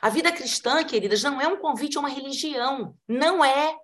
A 0.00 0.08
vida 0.08 0.32
cristã, 0.32 0.82
queridas, 0.84 1.22
não 1.22 1.40
é 1.40 1.48
um 1.48 1.58
convite 1.58 1.96
a 1.96 2.00
uma 2.00 2.08
religião. 2.08 2.94
Não 3.08 3.44
é. 3.44 3.76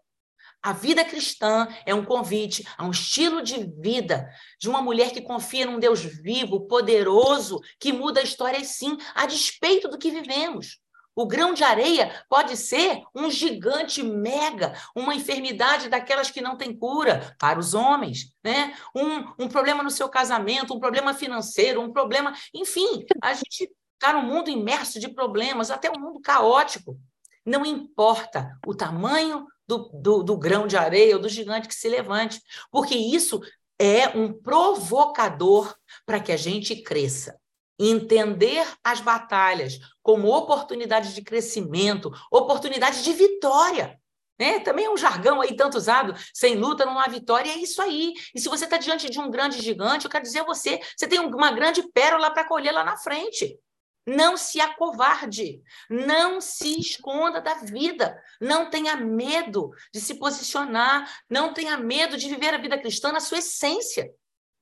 A 0.63 0.73
vida 0.73 1.05
cristã 1.05 1.69
é 1.85 1.95
um 1.95 2.05
convite 2.05 2.67
a 2.77 2.85
um 2.85 2.91
estilo 2.91 3.43
de 3.43 3.65
vida 3.81 4.29
de 4.59 4.69
uma 4.69 4.83
mulher 4.83 5.13
que 5.13 5.21
confia 5.21 5.67
num 5.67 5.79
Deus 5.79 6.01
vivo, 6.01 6.67
poderoso, 6.67 7.61
que 7.79 7.93
muda 7.93 8.21
a 8.21 8.25
história, 8.25 8.63
sim, 8.65 8.97
a 9.15 9.27
despeito 9.27 9.89
do 9.89 9.99
que 9.99 10.11
vivemos. 10.11 10.81
O 11.15 11.25
grão 11.25 11.55
de 11.55 11.65
areia 11.65 12.13
pode 12.29 12.59
ser 12.59 13.01
um 13.15 13.31
gigante 13.31 14.03
mega, 14.03 14.75
uma 14.95 15.15
enfermidade 15.15 15.89
daquelas 15.89 16.31
que 16.31 16.43
não 16.43 16.59
tem 16.59 16.77
cura 16.77 17.35
para 17.39 17.59
os 17.59 17.73
homens, 17.73 18.35
né? 18.45 18.77
Um, 18.95 19.45
um 19.45 19.49
problema 19.49 19.83
no 19.83 19.91
seu 19.91 20.11
casamento, 20.11 20.75
um 20.75 20.81
problema 20.81 21.15
financeiro, 21.15 21.81
um 21.81 21.91
problema. 21.91 22.35
Enfim, 22.53 23.07
a 23.23 23.33
gente 23.33 23.71
está 23.97 24.13
num 24.13 24.23
mundo 24.23 24.51
imerso 24.51 25.01
de 25.01 25.09
problemas, 25.09 25.71
até 25.71 25.91
um 25.91 26.01
mundo 26.01 26.21
caótico. 26.21 26.99
Não 27.45 27.65
importa 27.65 28.59
o 28.67 28.75
tamanho 28.75 29.47
do, 29.67 29.91
do, 29.93 30.23
do 30.23 30.37
grão 30.37 30.67
de 30.67 30.77
areia 30.77 31.17
ou 31.17 31.23
do 31.23 31.29
gigante 31.29 31.69
que 31.69 31.75
se 31.75 31.89
levante, 31.89 32.41
porque 32.71 32.95
isso 32.95 33.41
é 33.79 34.09
um 34.17 34.33
provocador 34.33 35.75
para 36.05 36.21
que 36.21 36.33
a 36.33 36.37
gente 36.37 36.83
cresça. 36.83 37.39
Entender 37.79 38.67
as 38.83 39.01
batalhas 39.01 39.79
como 40.03 40.35
oportunidade 40.35 41.15
de 41.15 41.23
crescimento, 41.23 42.11
oportunidade 42.31 43.03
de 43.03 43.13
vitória. 43.13 44.01
Né? 44.39 44.61
Também 44.61 44.87
é 44.87 44.91
um 44.91 44.97
jargão 44.97 45.41
aí 45.41 45.55
tanto 45.55 45.77
usado, 45.77 46.15
sem 46.33 46.57
luta 46.57 46.85
não 46.85 46.99
há 46.99 47.07
vitória, 47.07 47.51
é 47.51 47.59
isso 47.59 47.81
aí. 47.81 48.13
E 48.35 48.41
se 48.41 48.49
você 48.49 48.65
está 48.65 48.77
diante 48.77 49.11
de 49.11 49.19
um 49.19 49.31
grande 49.31 49.61
gigante, 49.61 50.05
eu 50.05 50.11
quero 50.11 50.25
dizer 50.25 50.41
a 50.41 50.45
você, 50.45 50.81
você 50.97 51.07
tem 51.07 51.19
uma 51.21 51.53
grande 51.53 51.83
pérola 51.93 52.31
para 52.31 52.47
colher 52.47 52.73
lá 52.73 52.85
na 52.85 52.97
frente. 52.97 53.59
Não 54.07 54.37
se 54.37 54.61
acovarde, 54.61 55.61
não 55.91 56.41
se 56.41 56.79
esconda 56.79 57.41
da 57.41 57.55
vida, 57.55 58.23
não 58.41 58.71
tenha 58.71 58.97
medo 58.97 59.71
de 59.93 60.01
se 60.01 60.15
posicionar, 60.15 61.11
não 61.29 61.53
tenha 61.53 61.77
medo 61.77 62.17
de 62.17 62.29
viver 62.29 62.55
a 62.55 62.59
vida 62.59 62.79
cristã 62.79 63.11
na 63.11 63.19
sua 63.19 63.39
essência. 63.39 64.09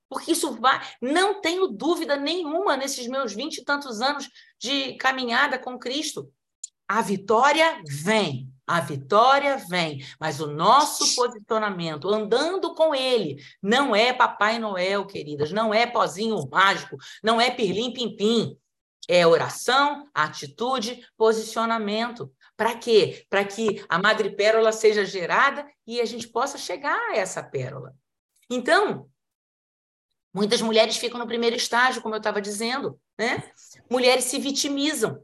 Porque 0.09 0.33
isso 0.33 0.53
vai, 0.61 0.81
não 1.01 1.41
tenho 1.41 1.67
dúvida 1.67 2.17
nenhuma 2.17 2.77
nesses 2.77 3.07
meus 3.07 3.35
vinte 3.35 3.59
e 3.59 3.65
tantos 3.65 4.01
anos 4.01 4.31
de 4.59 4.97
caminhada 4.97 5.59
com 5.59 5.79
Cristo. 5.79 6.33
A 6.87 7.03
vitória 7.03 7.83
vem, 7.87 8.49
a 8.67 8.81
vitória 8.81 9.57
vem, 9.57 10.05
mas 10.19 10.41
o 10.41 10.47
nosso 10.47 11.15
posicionamento, 11.15 12.09
andando 12.09 12.75
com 12.75 12.95
ele, 12.95 13.43
não 13.63 13.95
é 13.95 14.13
Papai 14.13 14.59
Noel, 14.59 15.07
queridas, 15.07 15.51
não 15.53 15.73
é 15.75 15.87
pozinho 15.87 16.49
mágico, 16.51 16.97
não 17.23 17.41
é 17.41 17.51
pirlim-pim-pim. 17.51 18.57
É 19.09 19.27
oração, 19.27 20.09
atitude, 20.15 21.07
posicionamento. 21.17 22.33
Para 22.57 22.77
quê? 22.77 23.27
Para 23.29 23.45
que 23.45 23.85
a 23.89 23.99
madre 23.99 24.31
pérola 24.31 24.73
seja 24.73 25.05
gerada 25.05 25.67
e 25.87 26.01
a 26.01 26.05
gente 26.05 26.29
possa 26.29 26.57
chegar 26.57 26.99
a 27.11 27.17
essa 27.17 27.43
pérola. 27.43 27.95
Então, 28.49 29.09
muitas 30.33 30.63
mulheres 30.63 30.97
ficam 30.97 31.19
no 31.19 31.27
primeiro 31.27 31.57
estágio, 31.57 32.01
como 32.03 32.15
eu 32.15 32.19
estava 32.19 32.41
dizendo, 32.41 32.99
né? 33.19 33.43
Mulheres 33.91 34.25
se 34.25 34.39
vitimizam. 34.39 35.23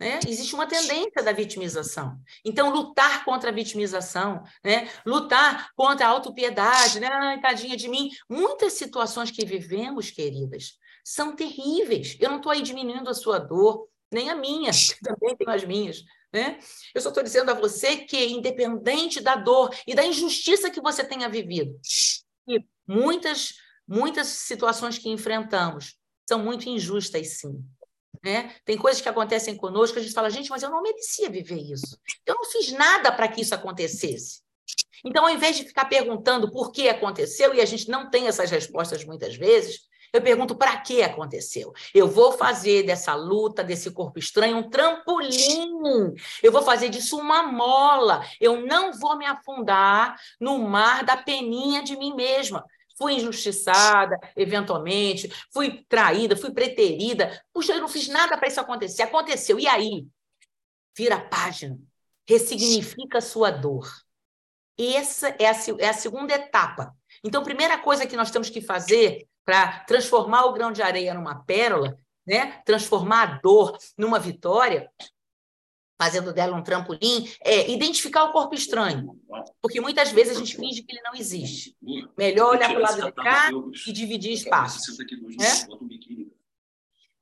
Né? 0.00 0.18
Existe 0.26 0.54
uma 0.54 0.66
tendência 0.66 1.22
da 1.22 1.30
vitimização. 1.30 2.18
Então, 2.42 2.70
lutar 2.70 3.22
contra 3.22 3.50
a 3.50 3.52
vitimização, 3.52 4.42
né? 4.64 4.88
lutar 5.04 5.70
contra 5.76 6.06
a 6.06 6.08
autopiedade, 6.08 6.98
né? 7.00 7.08
Ai, 7.12 7.38
tadinha 7.38 7.76
de 7.76 7.86
mim. 7.86 8.08
Muitas 8.26 8.72
situações 8.72 9.30
que 9.30 9.44
vivemos, 9.44 10.10
queridas, 10.10 10.78
são 11.04 11.34
terríveis. 11.34 12.16
Eu 12.20 12.30
não 12.30 12.36
estou 12.38 12.52
aí 12.52 12.62
diminuindo 12.62 13.08
a 13.08 13.14
sua 13.14 13.38
dor, 13.38 13.88
nem 14.10 14.30
a 14.30 14.34
minha, 14.34 14.70
também 15.02 15.36
tenho 15.36 15.50
as 15.50 15.64
minhas. 15.64 16.04
Né? 16.32 16.58
Eu 16.94 17.00
só 17.00 17.08
estou 17.08 17.22
dizendo 17.22 17.50
a 17.50 17.54
você 17.54 17.96
que, 17.96 18.26
independente 18.26 19.20
da 19.20 19.34
dor 19.34 19.74
e 19.86 19.94
da 19.94 20.04
injustiça 20.04 20.70
que 20.70 20.80
você 20.80 21.02
tenha 21.02 21.28
vivido, 21.28 21.78
e 22.46 22.64
muitas, 22.86 23.54
muitas 23.86 24.28
situações 24.28 24.96
que 24.96 25.08
enfrentamos 25.08 25.96
são 26.28 26.38
muito 26.38 26.68
injustas, 26.68 27.38
sim. 27.38 27.64
Né? 28.22 28.54
Tem 28.64 28.76
coisas 28.76 29.00
que 29.00 29.08
acontecem 29.08 29.56
conosco 29.56 29.98
a 29.98 30.02
gente 30.02 30.12
fala, 30.12 30.30
gente, 30.30 30.50
mas 30.50 30.62
eu 30.62 30.70
não 30.70 30.82
merecia 30.82 31.30
viver 31.30 31.58
isso. 31.58 31.98
Eu 32.26 32.34
não 32.34 32.44
fiz 32.44 32.70
nada 32.70 33.10
para 33.10 33.26
que 33.26 33.40
isso 33.40 33.54
acontecesse. 33.54 34.42
Então, 35.04 35.24
ao 35.24 35.30
invés 35.30 35.56
de 35.56 35.64
ficar 35.64 35.86
perguntando 35.86 36.50
por 36.50 36.70
que 36.70 36.88
aconteceu, 36.88 37.54
e 37.54 37.60
a 37.60 37.64
gente 37.64 37.88
não 37.88 38.10
tem 38.10 38.28
essas 38.28 38.50
respostas 38.50 39.04
muitas 39.04 39.34
vezes, 39.34 39.80
eu 40.12 40.20
pergunto 40.22 40.56
para 40.56 40.76
que 40.78 41.02
aconteceu. 41.02 41.72
Eu 41.94 42.08
vou 42.08 42.32
fazer 42.32 42.82
dessa 42.82 43.14
luta, 43.14 43.62
desse 43.62 43.90
corpo 43.90 44.18
estranho, 44.18 44.56
um 44.56 44.68
trampolim. 44.68 46.14
Eu 46.42 46.50
vou 46.50 46.62
fazer 46.62 46.88
disso 46.88 47.18
uma 47.18 47.42
mola. 47.42 48.24
Eu 48.40 48.66
não 48.66 48.92
vou 48.92 49.16
me 49.16 49.26
afundar 49.26 50.16
no 50.40 50.58
mar 50.58 51.04
da 51.04 51.16
peninha 51.16 51.82
de 51.82 51.96
mim 51.96 52.14
mesma. 52.14 52.64
Fui 52.96 53.14
injustiçada, 53.14 54.18
eventualmente, 54.36 55.32
fui 55.50 55.84
traída, 55.88 56.36
fui 56.36 56.50
preterida. 56.52 57.42
Puxa, 57.52 57.72
eu 57.72 57.80
não 57.80 57.88
fiz 57.88 58.08
nada 58.08 58.36
para 58.36 58.48
isso 58.48 58.60
acontecer. 58.60 59.02
Aconteceu. 59.02 59.58
E 59.58 59.66
aí? 59.66 60.06
Vira 60.96 61.14
a 61.14 61.20
página. 61.20 61.78
Ressignifica 62.28 63.18
a 63.18 63.22
sua 63.22 63.50
dor. 63.50 63.88
Essa 64.78 65.28
é 65.38 65.46
a, 65.46 65.56
é 65.78 65.88
a 65.88 65.94
segunda 65.94 66.34
etapa. 66.34 66.94
Então, 67.24 67.42
a 67.42 67.44
primeira 67.44 67.78
coisa 67.78 68.06
que 68.06 68.16
nós 68.16 68.30
temos 68.30 68.48
que 68.50 68.60
fazer 68.60 69.26
para 69.44 69.80
transformar 69.80 70.44
o 70.44 70.52
grão 70.52 70.72
de 70.72 70.82
areia 70.82 71.14
numa 71.14 71.44
pérola, 71.44 71.98
né? 72.26 72.60
transformar 72.64 73.22
a 73.22 73.38
dor 73.40 73.76
numa 73.96 74.18
vitória, 74.18 74.90
fazendo 76.00 76.32
dela 76.32 76.56
um 76.56 76.62
trampolim, 76.62 77.30
é 77.44 77.70
identificar 77.70 78.24
o 78.24 78.32
corpo 78.32 78.54
estranho. 78.54 79.20
Porque 79.60 79.80
muitas 79.80 80.10
vezes 80.12 80.36
a 80.36 80.38
gente 80.38 80.56
finge 80.56 80.82
que 80.82 80.92
ele 80.92 81.02
não 81.02 81.14
existe. 81.14 81.76
Melhor 82.16 82.56
olhar 82.56 82.70
para 82.70 82.78
o 82.78 82.82
lado 82.82 83.02
de 83.02 83.12
cá 83.12 83.50
e 83.86 83.92
dividir 83.92 84.32
espaços. 84.32 84.96
Né? 84.98 85.46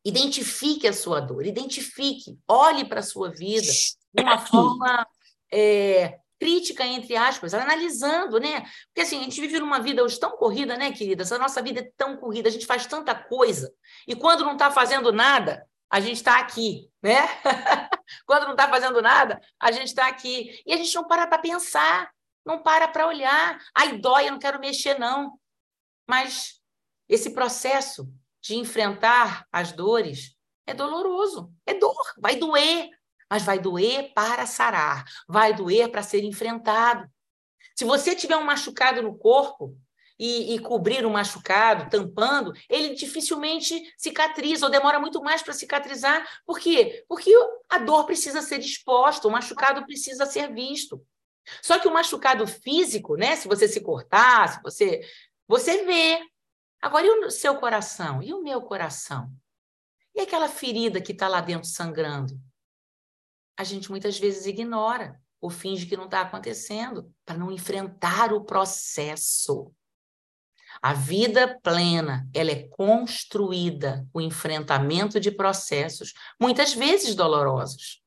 Identifique 0.05 0.87
a 0.87 0.93
sua 0.93 1.21
dor, 1.21 1.45
identifique, 1.45 2.39
olhe 2.47 2.85
para 2.85 3.01
a 3.01 3.03
sua 3.03 3.31
vida 3.31 3.67
de 4.15 4.23
uma 4.23 4.39
forma 4.39 5.07
é, 5.53 6.21
crítica, 6.39 6.87
entre 6.87 7.17
aspas, 7.17 7.53
analisando, 7.55 8.39
né? 8.39 8.61
Porque 8.87 9.03
assim, 9.03 9.21
a 9.21 9.23
gente 9.25 9.41
vive 9.41 9.59
numa 9.59 9.81
vida 9.81 10.03
hoje 10.03 10.19
tão 10.19 10.37
corrida, 10.37 10.77
né, 10.77 10.93
queridas? 10.93 11.33
A 11.33 11.39
nossa 11.39 11.61
vida 11.63 11.81
é 11.81 11.91
tão 11.97 12.17
corrida, 12.17 12.49
a 12.49 12.53
gente 12.53 12.67
faz 12.67 12.87
tanta 12.87 13.15
coisa. 13.15 13.73
E 14.07 14.15
quando 14.15 14.45
não 14.45 14.53
está 14.53 14.71
fazendo 14.71 15.13
nada, 15.13 15.67
a 15.91 16.01
gente 16.01 16.17
está 16.17 16.39
aqui, 16.39 16.91
né? 17.03 17.21
quando 18.27 18.45
não 18.45 18.53
está 18.53 18.69
fazendo 18.69 19.01
nada, 19.03 19.41
a 19.59 19.73
gente 19.73 19.89
está 19.89 20.07
aqui. 20.07 20.63
E 20.65 20.73
a 20.73 20.77
gente 20.77 20.95
não 20.95 21.07
para 21.07 21.27
para 21.27 21.39
pensar, 21.39 22.11
não 22.45 22.63
para 22.63 22.89
para 22.89 23.07
olhar. 23.07 23.59
Ai, 23.75 23.99
dói, 23.99 24.29
eu 24.29 24.33
não 24.33 24.39
quero 24.39 24.61
mexer, 24.61 24.99
não. 24.99 25.39
Mas 26.07 26.61
esse 27.09 27.31
processo 27.31 28.09
de 28.41 28.57
enfrentar 28.57 29.47
as 29.51 29.73
dores 29.73 30.37
é 30.67 30.75
doloroso, 30.75 31.51
é 31.67 31.75
dor, 31.75 31.97
vai 32.19 32.37
doer, 32.37 32.91
mas 33.31 33.43
vai 33.43 33.59
doer 33.59 34.13
para 34.15 34.47
sarar, 34.47 35.05
vai 35.27 35.55
doer 35.55 35.91
para 35.91 36.03
ser 36.03 36.25
enfrentado. 36.25 37.09
Se 37.75 37.85
você 37.85 38.15
tiver 38.15 38.37
um 38.37 38.45
machucado 38.45 39.03
no 39.03 39.17
corpo 39.17 39.77
e, 40.19 40.55
e 40.55 40.59
cobrir 40.59 41.07
um 41.07 41.11
machucado, 41.11 41.89
tampando, 41.89 42.53
ele 42.69 42.95
dificilmente 42.95 43.81
cicatriza 43.97 44.67
ou 44.67 44.73
demora 44.73 44.99
muito 44.99 45.23
mais 45.23 45.43
para 45.43 45.55
cicatrizar. 45.55 46.27
Por 46.45 46.59
quê? 46.59 47.05
Porque 47.09 47.31
a 47.69 47.79
dor 47.79 48.05
precisa 48.05 48.43
ser 48.43 48.59
exposta, 48.59 49.29
o 49.29 49.31
machucado 49.31 49.85
precisa 49.87 50.27
ser 50.27 50.53
visto. 50.53 51.01
Só 51.63 51.79
que 51.79 51.89
o 51.89 51.93
machucado 51.93 52.47
físico, 52.47 53.17
né? 53.17 53.37
Se 53.37 53.49
você 53.49 53.69
se 53.69 53.81
cortar, 53.81 54.49
se 54.49 54.63
você. 54.63 55.01
Você 55.47 55.85
vê. 55.85 56.21
Agora, 56.83 57.07
e 57.07 57.11
o 57.11 57.31
seu 57.31 57.57
coração? 57.57 58.23
E 58.23 58.35
o 58.35 58.43
meu 58.43 58.61
coração? 58.63 59.31
E 60.15 60.21
aquela 60.21 60.49
ferida 60.49 61.01
que 61.01 61.13
está 61.13 61.29
lá 61.29 61.41
dentro 61.41 61.69
sangrando? 61.69 62.39
A 63.59 63.65
gente 63.65 63.91
muitas 63.91 64.17
vezes 64.17 64.47
ignora 64.47 65.21
ou 65.41 65.51
finge 65.51 65.85
que 65.85 65.97
não 65.97 66.05
está 66.05 66.21
acontecendo 66.21 67.13
para 67.27 67.37
não 67.37 67.51
enfrentar 67.51 68.33
o 68.33 68.45
processo. 68.45 69.73
A 70.81 70.93
vida 70.93 71.59
plena, 71.61 72.29
ela 72.33 72.53
é 72.53 72.69
construída 72.69 74.07
com 74.13 74.21
enfrentamento 74.21 75.19
de 75.19 75.33
processos, 75.33 76.15
muitas 76.41 76.73
vezes 76.73 77.17
dolorosos. 77.17 78.01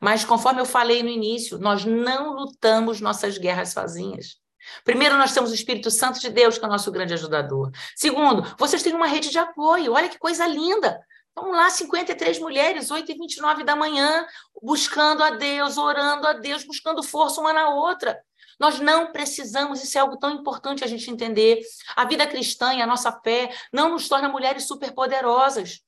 Mas, 0.00 0.24
conforme 0.24 0.60
eu 0.60 0.66
falei 0.66 1.02
no 1.02 1.08
início, 1.08 1.58
nós 1.58 1.84
não 1.84 2.34
lutamos 2.34 3.00
nossas 3.00 3.38
guerras 3.38 3.70
sozinhas. 3.70 4.36
Primeiro, 4.84 5.16
nós 5.16 5.32
temos 5.32 5.50
o 5.50 5.54
Espírito 5.54 5.90
Santo 5.90 6.20
de 6.20 6.28
Deus, 6.28 6.58
que 6.58 6.64
é 6.64 6.68
o 6.68 6.70
nosso 6.70 6.92
grande 6.92 7.14
ajudador. 7.14 7.70
Segundo, 7.94 8.42
vocês 8.58 8.82
têm 8.82 8.94
uma 8.94 9.06
rede 9.06 9.30
de 9.30 9.38
apoio. 9.38 9.92
Olha 9.92 10.08
que 10.08 10.18
coisa 10.18 10.46
linda. 10.46 11.00
Vamos 11.36 11.54
lá, 11.54 11.68
53 11.68 12.38
mulheres, 12.38 12.90
8 12.90 13.12
e 13.12 13.14
29 13.14 13.62
da 13.62 13.76
manhã, 13.76 14.26
buscando 14.62 15.22
a 15.22 15.30
Deus, 15.30 15.76
orando 15.76 16.26
a 16.26 16.32
Deus, 16.32 16.64
buscando 16.64 17.02
força 17.02 17.42
uma 17.42 17.52
na 17.52 17.68
outra. 17.68 18.18
Nós 18.58 18.80
não 18.80 19.12
precisamos, 19.12 19.84
isso 19.84 19.98
é 19.98 20.00
algo 20.00 20.16
tão 20.16 20.30
importante 20.30 20.82
a 20.82 20.86
gente 20.86 21.10
entender. 21.10 21.60
A 21.94 22.06
vida 22.06 22.26
cristã 22.26 22.72
e 22.72 22.80
a 22.80 22.86
nossa 22.86 23.12
fé 23.20 23.54
não 23.70 23.90
nos 23.90 24.08
torna 24.08 24.30
mulheres 24.30 24.64
superpoderosas. 24.64 25.82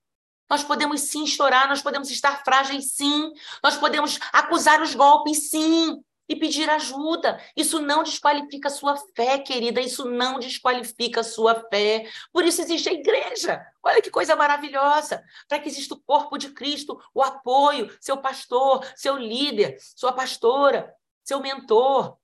Nós 0.51 0.63
podemos 0.63 1.01
sim 1.01 1.27
chorar, 1.27 1.67
nós 1.67 1.81
podemos 1.81 2.11
estar 2.11 2.45
frágeis, 2.45 2.93
sim. 2.93 3.33
Nós 3.65 3.79
podemos 3.79 4.19
acusar 4.31 4.83
os 4.83 4.95
golpes, 4.95 5.49
sim 5.49 5.99
e 6.29 6.37
pedir 6.37 6.69
ajuda. 6.69 7.41
Isso 7.57 7.81
não 7.81 8.03
desqualifica 8.03 8.69
a 8.69 8.71
sua 8.71 8.97
fé, 9.17 9.39
querida, 9.39 9.81
isso 9.81 10.05
não 10.05 10.39
desqualifica 10.39 11.21
a 11.21 11.25
sua 11.25 11.67
fé. 11.69 12.09
Por 12.33 12.45
isso 12.45 12.61
existe 12.61 12.89
a 12.89 12.93
igreja. 12.93 13.65
Olha 13.83 14.03
que 14.03 14.11
coisa 14.11 14.37
maravilhosa. 14.37 15.25
Para 15.49 15.59
que 15.59 15.69
exista 15.69 15.95
o 15.95 16.01
corpo 16.01 16.37
de 16.37 16.51
Cristo, 16.51 17.01
o 17.15 17.23
apoio, 17.23 17.91
seu 18.01 18.19
pastor, 18.19 18.85
seu 18.95 19.17
líder, 19.17 19.79
sua 19.97 20.13
pastora, 20.13 20.95
seu 21.25 21.41
mentor. 21.41 22.17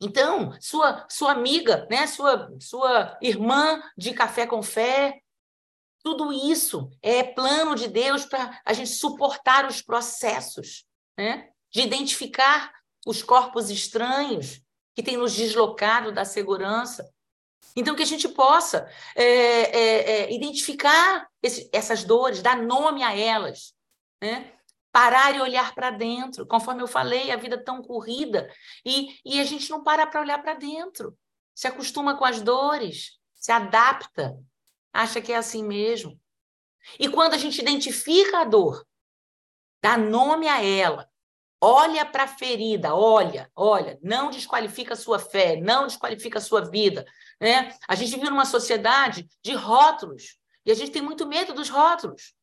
Então, 0.00 0.52
sua 0.60 1.06
sua 1.08 1.32
amiga, 1.32 1.86
né, 1.90 2.06
sua 2.06 2.50
sua 2.60 3.16
irmã 3.22 3.82
de 3.96 4.12
café 4.12 4.46
com 4.46 4.62
fé, 4.62 5.20
tudo 6.02 6.30
isso 6.30 6.90
é 7.00 7.22
plano 7.22 7.74
de 7.74 7.88
Deus 7.88 8.26
para 8.26 8.60
a 8.64 8.72
gente 8.74 8.90
suportar 8.90 9.66
os 9.66 9.80
processos, 9.80 10.84
né? 11.16 11.48
De 11.74 11.80
identificar 11.80 12.72
os 13.04 13.22
corpos 13.22 13.68
estranhos 13.68 14.62
que 14.94 15.02
têm 15.02 15.16
nos 15.16 15.34
deslocado 15.34 16.12
da 16.12 16.24
segurança. 16.24 17.12
Então, 17.74 17.96
que 17.96 18.02
a 18.02 18.06
gente 18.06 18.28
possa 18.28 18.88
é, 19.16 19.24
é, 19.24 20.10
é, 20.10 20.32
identificar 20.32 21.28
esse, 21.42 21.68
essas 21.72 22.04
dores, 22.04 22.40
dar 22.40 22.56
nome 22.56 23.02
a 23.02 23.16
elas, 23.16 23.74
né? 24.22 24.52
parar 24.92 25.34
e 25.34 25.40
olhar 25.40 25.74
para 25.74 25.90
dentro. 25.90 26.46
Conforme 26.46 26.80
eu 26.80 26.86
falei, 26.86 27.32
a 27.32 27.36
vida 27.36 27.56
é 27.56 27.62
tão 27.62 27.82
corrida 27.82 28.48
e, 28.86 29.18
e 29.24 29.40
a 29.40 29.44
gente 29.44 29.68
não 29.68 29.82
para 29.82 30.06
para 30.06 30.20
olhar 30.20 30.40
para 30.40 30.54
dentro. 30.54 31.18
Se 31.52 31.66
acostuma 31.66 32.16
com 32.16 32.24
as 32.24 32.40
dores, 32.40 33.18
se 33.34 33.50
adapta, 33.50 34.38
acha 34.92 35.20
que 35.20 35.32
é 35.32 35.36
assim 35.36 35.64
mesmo. 35.64 36.16
E 37.00 37.08
quando 37.08 37.34
a 37.34 37.38
gente 37.38 37.60
identifica 37.60 38.38
a 38.38 38.44
dor, 38.44 38.86
dá 39.82 39.98
nome 39.98 40.46
a 40.46 40.62
ela, 40.62 41.10
Olha 41.66 42.04
para 42.04 42.24
a 42.24 42.28
ferida, 42.28 42.94
olha, 42.94 43.50
olha, 43.56 43.98
não 44.02 44.28
desqualifica 44.28 44.92
a 44.92 44.96
sua 44.96 45.18
fé, 45.18 45.56
não 45.56 45.86
desqualifica 45.86 46.38
a 46.38 46.42
sua 46.42 46.60
vida. 46.60 47.06
Né? 47.40 47.74
A 47.88 47.94
gente 47.94 48.14
vive 48.16 48.28
numa 48.28 48.44
sociedade 48.44 49.26
de 49.42 49.54
rótulos 49.54 50.36
e 50.66 50.70
a 50.70 50.74
gente 50.74 50.90
tem 50.90 51.00
muito 51.00 51.26
medo 51.26 51.54
dos 51.54 51.70
rótulos. 51.70 52.34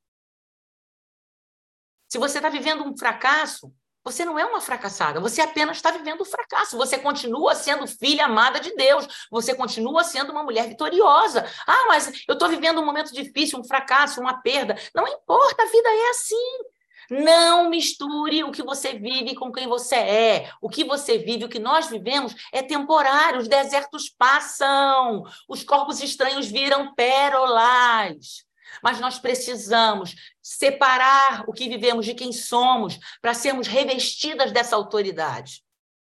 Se 2.10 2.18
você 2.18 2.40
está 2.40 2.50
vivendo 2.50 2.84
um 2.84 2.98
fracasso, 2.98 3.72
você 4.04 4.26
não 4.26 4.40
é 4.40 4.44
uma 4.44 4.60
fracassada, 4.60 5.20
você 5.20 5.40
apenas 5.40 5.78
está 5.78 5.92
vivendo 5.92 6.22
um 6.22 6.26
fracasso. 6.26 6.76
Você 6.76 6.98
continua 6.98 7.54
sendo 7.54 7.86
filha 7.86 8.26
amada 8.26 8.60
de 8.60 8.76
Deus, 8.76 9.28
você 9.30 9.54
continua 9.54 10.04
sendo 10.04 10.32
uma 10.32 10.42
mulher 10.42 10.68
vitoriosa. 10.68 11.46
Ah, 11.68 11.86
mas 11.88 12.12
eu 12.28 12.34
estou 12.34 12.50
vivendo 12.50 12.82
um 12.82 12.86
momento 12.86 13.14
difícil, 13.14 13.60
um 13.60 13.64
fracasso, 13.64 14.20
uma 14.20 14.42
perda. 14.42 14.76
Não 14.96 15.08
importa, 15.08 15.62
a 15.62 15.68
vida 15.68 15.90
é 15.90 16.10
assim. 16.10 16.71
Não 17.12 17.70
misture 17.70 18.46
o 18.46 18.54
que 18.54 18.64
você 18.64 18.94
vive 18.94 19.36
com 19.36 19.52
quem 19.52 19.68
você 19.68 19.96
é. 19.96 20.50
O 20.62 20.70
que 20.70 20.86
você 20.86 21.18
vive, 21.18 21.44
o 21.44 21.50
que 21.50 21.60
nós 21.60 21.90
vivemos 21.90 22.34
é 22.54 22.64
temporário. 22.64 23.42
Os 23.42 23.50
desertos 23.50 24.10
passam, 24.10 25.26
os 25.46 25.62
corpos 25.62 26.02
estranhos 26.02 26.48
viram 26.48 26.96
pérolas. 26.96 28.46
Mas 28.82 29.02
nós 29.02 29.20
precisamos 29.20 30.16
separar 30.42 31.44
o 31.50 31.52
que 31.52 31.68
vivemos 31.68 32.06
de 32.06 32.14
quem 32.14 32.32
somos 32.32 32.98
para 33.22 33.34
sermos 33.34 33.68
revestidas 33.68 34.54
dessa 34.54 34.78
autoridade. 34.78 35.62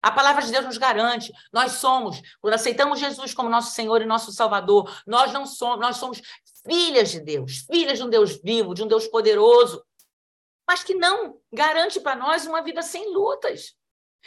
A 0.03 0.11
palavra 0.11 0.43
de 0.43 0.53
Deus 0.53 0.67
nos 0.67 0.77
garante, 0.77 1.33
nós 1.51 1.73
somos, 1.73 2.21
quando 2.43 2.55
aceitamos 2.55 3.01
Jesus 3.01 3.33
como 3.33 3.49
nosso 3.49 3.75
Senhor 3.75 4.03
e 4.03 4.07
nosso 4.07 4.33
Salvador, 4.33 4.95
nós 5.07 5.33
não 5.33 5.47
somos, 5.47 5.81
nós 5.81 5.97
somos 5.97 6.21
filhas 6.67 7.11
de 7.11 7.21
Deus, 7.21 7.65
filhas 7.71 7.99
de 7.99 8.05
um 8.05 8.11
Deus 8.11 8.39
vivo, 8.43 8.75
de 8.75 8.83
um 8.83 8.87
Deus 8.87 9.07
poderoso, 9.07 9.83
mas 10.71 10.85
que 10.85 10.95
não 10.95 11.43
garante 11.53 11.99
para 11.99 12.15
nós 12.15 12.47
uma 12.47 12.63
vida 12.63 12.81
sem 12.81 13.13
lutas. 13.13 13.77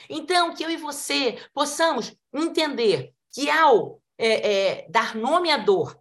Então, 0.09 0.53
que 0.53 0.61
eu 0.61 0.69
e 0.69 0.75
você 0.75 1.39
possamos 1.53 2.13
entender 2.33 3.15
que 3.31 3.49
ao 3.49 4.03
é, 4.17 4.81
é, 4.81 4.89
dar 4.89 5.15
nome 5.15 5.49
à 5.49 5.55
dor, 5.55 5.97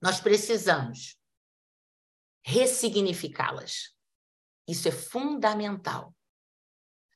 nós 0.00 0.18
precisamos 0.18 1.20
ressignificá-las. 2.42 3.94
Isso 4.66 4.88
é 4.88 4.92
fundamental. 4.92 6.16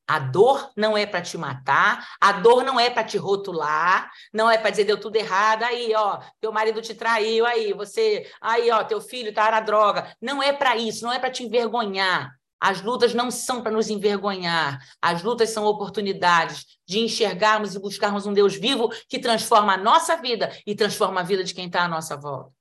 A 0.06 0.18
dor 0.18 0.70
não 0.76 0.96
é 0.96 1.06
para 1.06 1.22
te 1.22 1.38
matar, 1.38 2.06
a 2.20 2.32
dor 2.32 2.62
não 2.62 2.78
é 2.78 2.90
para 2.90 3.04
te 3.04 3.16
rotular, 3.16 4.10
não 4.32 4.50
é 4.50 4.58
para 4.58 4.70
dizer 4.70 4.84
deu 4.84 5.00
tudo 5.00 5.16
errado, 5.16 5.62
aí, 5.62 5.94
ó, 5.94 6.20
teu 6.40 6.52
marido 6.52 6.82
te 6.82 6.94
traiu, 6.94 7.46
aí, 7.46 7.72
você, 7.72 8.30
aí, 8.40 8.70
ó, 8.70 8.84
teu 8.84 9.00
filho 9.00 9.32
tá 9.32 9.50
na 9.50 9.60
droga. 9.60 10.14
Não 10.20 10.42
é 10.42 10.52
para 10.52 10.76
isso, 10.76 11.04
não 11.04 11.12
é 11.12 11.18
para 11.18 11.30
te 11.30 11.42
envergonhar. 11.42 12.30
As 12.60 12.82
lutas 12.82 13.14
não 13.14 13.30
são 13.30 13.62
para 13.62 13.72
nos 13.72 13.88
envergonhar. 13.88 14.78
As 15.00 15.22
lutas 15.22 15.50
são 15.50 15.64
oportunidades 15.64 16.64
de 16.86 16.98
enxergarmos 16.98 17.74
e 17.74 17.78
buscarmos 17.78 18.26
um 18.26 18.32
Deus 18.32 18.54
vivo 18.54 18.90
que 19.08 19.18
transforma 19.18 19.74
a 19.74 19.78
nossa 19.78 20.16
vida 20.16 20.50
e 20.66 20.74
transforma 20.74 21.20
a 21.20 21.24
vida 21.24 21.44
de 21.44 21.54
quem 21.54 21.66
está 21.66 21.84
à 21.84 21.88
nossa 21.88 22.16
volta. 22.16 22.52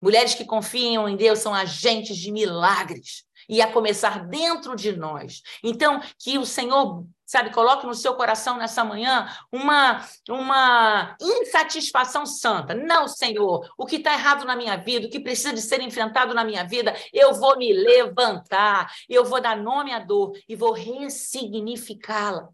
Mulheres 0.00 0.34
que 0.34 0.44
confiam 0.44 1.08
em 1.08 1.16
Deus 1.16 1.38
são 1.38 1.54
agentes 1.54 2.16
de 2.16 2.30
milagres 2.30 3.25
e 3.48 3.62
a 3.62 3.72
começar 3.72 4.26
dentro 4.26 4.74
de 4.76 4.96
nós. 4.96 5.42
Então, 5.62 6.00
que 6.18 6.38
o 6.38 6.44
Senhor, 6.46 7.04
sabe, 7.24 7.52
coloque 7.52 7.86
no 7.86 7.94
seu 7.94 8.14
coração 8.14 8.56
nessa 8.56 8.84
manhã 8.84 9.28
uma, 9.52 10.04
uma 10.28 11.16
insatisfação 11.20 12.26
santa. 12.26 12.74
Não, 12.74 13.08
Senhor, 13.08 13.72
o 13.76 13.86
que 13.86 13.96
está 13.96 14.12
errado 14.12 14.44
na 14.44 14.56
minha 14.56 14.76
vida, 14.76 15.06
o 15.06 15.10
que 15.10 15.20
precisa 15.20 15.52
de 15.52 15.60
ser 15.60 15.80
enfrentado 15.80 16.34
na 16.34 16.44
minha 16.44 16.64
vida, 16.64 16.94
eu 17.12 17.34
vou 17.34 17.56
me 17.56 17.72
levantar, 17.72 18.92
eu 19.08 19.24
vou 19.24 19.40
dar 19.40 19.56
nome 19.56 19.92
à 19.92 19.98
dor 19.98 20.32
e 20.48 20.54
vou 20.54 20.72
ressignificá-la. 20.72 22.48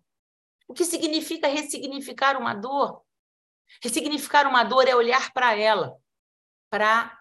O 0.68 0.74
que 0.74 0.84
significa 0.84 1.48
ressignificar 1.48 2.36
uma 2.38 2.54
dor? 2.54 3.02
Ressignificar 3.82 4.46
uma 4.46 4.64
dor 4.64 4.88
é 4.88 4.94
olhar 4.94 5.32
para 5.32 5.56
ela, 5.56 5.96
para 6.70 7.18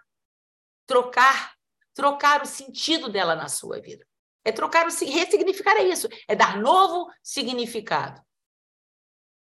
trocar, 0.86 1.54
trocar 1.94 2.42
o 2.42 2.46
sentido 2.46 3.08
dela 3.08 3.34
na 3.34 3.48
sua 3.48 3.80
vida. 3.80 4.06
É 4.44 4.50
trocar 4.50 4.86
o 4.86 4.90
ressignificar 4.90 5.76
é 5.76 5.84
isso, 5.84 6.08
é 6.26 6.34
dar 6.34 6.60
novo 6.60 7.10
significado. 7.22 8.20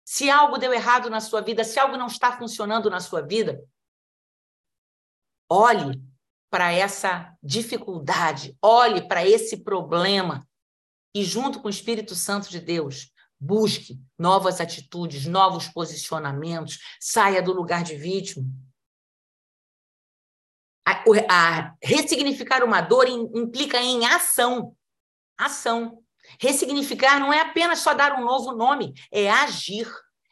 Se 0.03 0.29
algo 0.29 0.57
deu 0.57 0.73
errado 0.73 1.09
na 1.09 1.19
sua 1.19 1.41
vida, 1.41 1.63
se 1.63 1.77
algo 1.79 1.97
não 1.97 2.07
está 2.07 2.37
funcionando 2.37 2.89
na 2.89 2.99
sua 2.99 3.21
vida, 3.21 3.63
olhe 5.49 6.01
para 6.49 6.71
essa 6.71 7.35
dificuldade, 7.43 8.57
olhe 8.61 9.07
para 9.07 9.27
esse 9.27 9.63
problema 9.63 10.47
e 11.13 11.23
junto 11.23 11.59
com 11.61 11.67
o 11.67 11.71
Espírito 11.71 12.15
Santo 12.15 12.49
de 12.49 12.59
Deus, 12.59 13.11
busque 13.39 13.99
novas 14.17 14.61
atitudes, 14.61 15.25
novos 15.25 15.67
posicionamentos, 15.67 16.79
saia 16.99 17.41
do 17.41 17.53
lugar 17.53 17.83
de 17.83 17.95
vítima. 17.95 18.45
A, 20.87 21.03
a 21.29 21.73
ressignificar 21.83 22.63
uma 22.63 22.79
dor 22.79 23.09
implica 23.09 23.77
em 23.77 24.05
ação. 24.05 24.73
Ação. 25.37 25.99
Ressignificar 26.39 27.19
não 27.19 27.33
é 27.33 27.41
apenas 27.41 27.79
só 27.79 27.93
dar 27.93 28.13
um 28.17 28.23
novo 28.23 28.53
nome, 28.53 28.93
é 29.11 29.29
agir, 29.29 29.85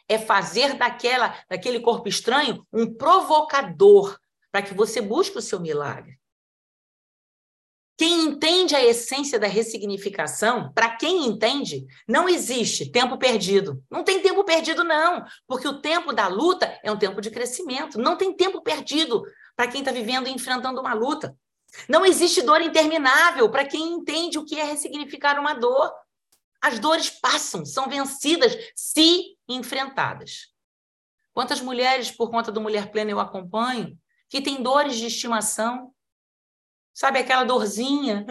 é 0.07 0.17
fazer 0.17 0.75
daquela, 0.75 1.37
daquele 1.49 1.81
corpo 1.81 2.07
estranho 2.07 2.65
um 2.71 2.93
provocador 2.93 4.17
para 4.49 4.61
que 4.61 4.73
você 4.73 5.01
busque 5.01 5.37
o 5.37 5.41
seu 5.41 5.59
milagre. 5.59 6.17
Quem 7.97 8.23
entende 8.23 8.75
a 8.75 8.83
essência 8.83 9.39
da 9.39 9.47
ressignificação, 9.47 10.71
para 10.73 10.95
quem 10.97 11.25
entende, 11.25 11.85
não 12.07 12.27
existe 12.27 12.91
tempo 12.91 13.17
perdido. 13.17 13.81
Não 13.89 14.03
tem 14.03 14.21
tempo 14.21 14.43
perdido, 14.43 14.83
não, 14.83 15.23
porque 15.47 15.67
o 15.67 15.81
tempo 15.81 16.11
da 16.11 16.27
luta 16.27 16.77
é 16.83 16.91
um 16.91 16.97
tempo 16.97 17.21
de 17.21 17.31
crescimento. 17.31 17.97
Não 17.97 18.17
tem 18.17 18.33
tempo 18.33 18.61
perdido 18.61 19.23
para 19.55 19.67
quem 19.67 19.81
está 19.81 19.91
vivendo 19.91 20.27
e 20.27 20.31
enfrentando 20.31 20.81
uma 20.81 20.93
luta. 20.93 21.37
Não 21.87 22.05
existe 22.05 22.41
dor 22.41 22.61
interminável 22.61 23.49
para 23.49 23.65
quem 23.65 23.93
entende 23.93 24.37
o 24.37 24.45
que 24.45 24.59
é 24.59 24.63
ressignificar 24.63 25.39
uma 25.39 25.53
dor. 25.53 25.93
As 26.61 26.79
dores 26.79 27.09
passam, 27.09 27.65
são 27.65 27.87
vencidas 27.87 28.55
se 28.75 29.37
enfrentadas. 29.47 30.53
Quantas 31.33 31.59
mulheres, 31.59 32.09
por 32.11 32.31
conta 32.31 32.51
do 32.51 32.61
Mulher 32.61 32.91
Plena, 32.91 33.11
eu 33.11 33.19
acompanho, 33.19 33.97
que 34.29 34.41
têm 34.41 34.63
dores 34.63 34.95
de 34.95 35.07
estimação, 35.07 35.93
sabe 36.93 37.19
aquela 37.19 37.43
dorzinha? 37.43 38.25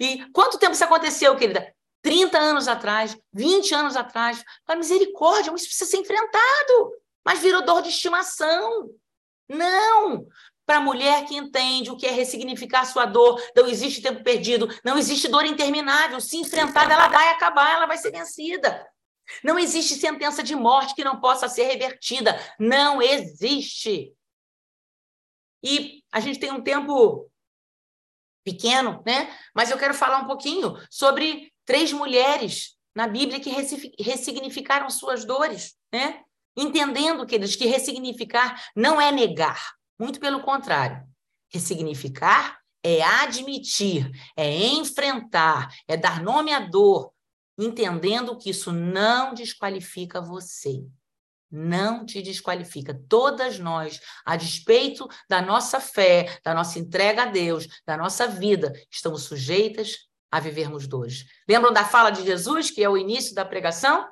E 0.00 0.26
quanto 0.32 0.58
tempo 0.58 0.72
isso 0.72 0.84
aconteceu, 0.84 1.36
querida? 1.36 1.72
30 2.02 2.36
anos 2.36 2.66
atrás, 2.66 3.16
20 3.32 3.74
anos 3.74 3.96
atrás. 3.96 4.44
A 4.66 4.74
misericórdia, 4.74 5.54
isso 5.54 5.66
precisa 5.66 5.88
ser 5.88 5.98
enfrentado. 5.98 6.92
Mas 7.24 7.38
virou 7.38 7.64
dor 7.64 7.80
de 7.80 7.90
estimação. 7.90 8.90
Não! 9.52 10.26
Para 10.64 10.78
a 10.78 10.80
mulher 10.80 11.26
que 11.26 11.36
entende 11.36 11.90
o 11.90 11.96
que 11.96 12.06
é 12.06 12.10
ressignificar 12.10 12.84
sua 12.84 13.04
dor, 13.04 13.40
não 13.54 13.66
existe 13.66 14.00
tempo 14.00 14.22
perdido, 14.22 14.68
não 14.84 14.96
existe 14.96 15.28
dor 15.28 15.44
interminável. 15.44 16.20
Se 16.20 16.36
enfrentada, 16.36 16.94
ela 16.94 17.08
vai 17.08 17.28
acabar, 17.30 17.74
ela 17.74 17.86
vai 17.86 17.98
ser 17.98 18.12
vencida. 18.12 18.88
Não 19.42 19.58
existe 19.58 19.94
sentença 19.94 20.42
de 20.42 20.54
morte 20.54 20.94
que 20.94 21.04
não 21.04 21.20
possa 21.20 21.48
ser 21.48 21.64
revertida. 21.64 22.38
Não 22.58 23.02
existe. 23.02 24.14
E 25.62 26.02
a 26.12 26.20
gente 26.20 26.38
tem 26.38 26.52
um 26.52 26.62
tempo 26.62 27.30
pequeno, 28.44 29.02
né? 29.06 29.36
Mas 29.54 29.70
eu 29.70 29.78
quero 29.78 29.94
falar 29.94 30.18
um 30.18 30.26
pouquinho 30.26 30.76
sobre 30.90 31.52
três 31.64 31.92
mulheres 31.92 32.76
na 32.94 33.06
Bíblia 33.06 33.40
que 33.40 33.50
ressignificaram 34.02 34.90
suas 34.90 35.24
dores, 35.24 35.76
né? 35.92 36.22
Entendendo 36.56 37.26
que 37.26 37.34
eles 37.34 37.56
que 37.56 37.66
ressignificar 37.66 38.62
não 38.76 39.00
é 39.00 39.10
negar, 39.10 39.74
muito 39.98 40.20
pelo 40.20 40.42
contrário. 40.42 41.02
Ressignificar 41.48 42.60
é 42.82 43.02
admitir, 43.02 44.10
é 44.36 44.50
enfrentar, 44.50 45.68
é 45.86 45.96
dar 45.96 46.22
nome 46.22 46.52
à 46.52 46.60
dor, 46.60 47.12
entendendo 47.58 48.36
que 48.36 48.50
isso 48.50 48.72
não 48.72 49.32
desqualifica 49.34 50.20
você. 50.20 50.84
Não 51.50 52.04
te 52.04 52.22
desqualifica. 52.22 52.98
Todas 53.08 53.58
nós, 53.58 54.00
a 54.24 54.36
despeito 54.36 55.06
da 55.28 55.42
nossa 55.42 55.78
fé, 55.80 56.40
da 56.42 56.54
nossa 56.54 56.78
entrega 56.78 57.24
a 57.24 57.26
Deus, 57.26 57.68
da 57.86 57.96
nossa 57.96 58.26
vida, 58.26 58.72
estamos 58.90 59.24
sujeitas 59.24 60.08
a 60.30 60.40
vivermos 60.40 60.86
dores. 60.86 61.26
Lembram 61.46 61.72
da 61.72 61.84
fala 61.84 62.10
de 62.10 62.24
Jesus, 62.24 62.70
que 62.70 62.82
é 62.82 62.88
o 62.88 62.96
início 62.96 63.34
da 63.34 63.44
pregação? 63.44 64.08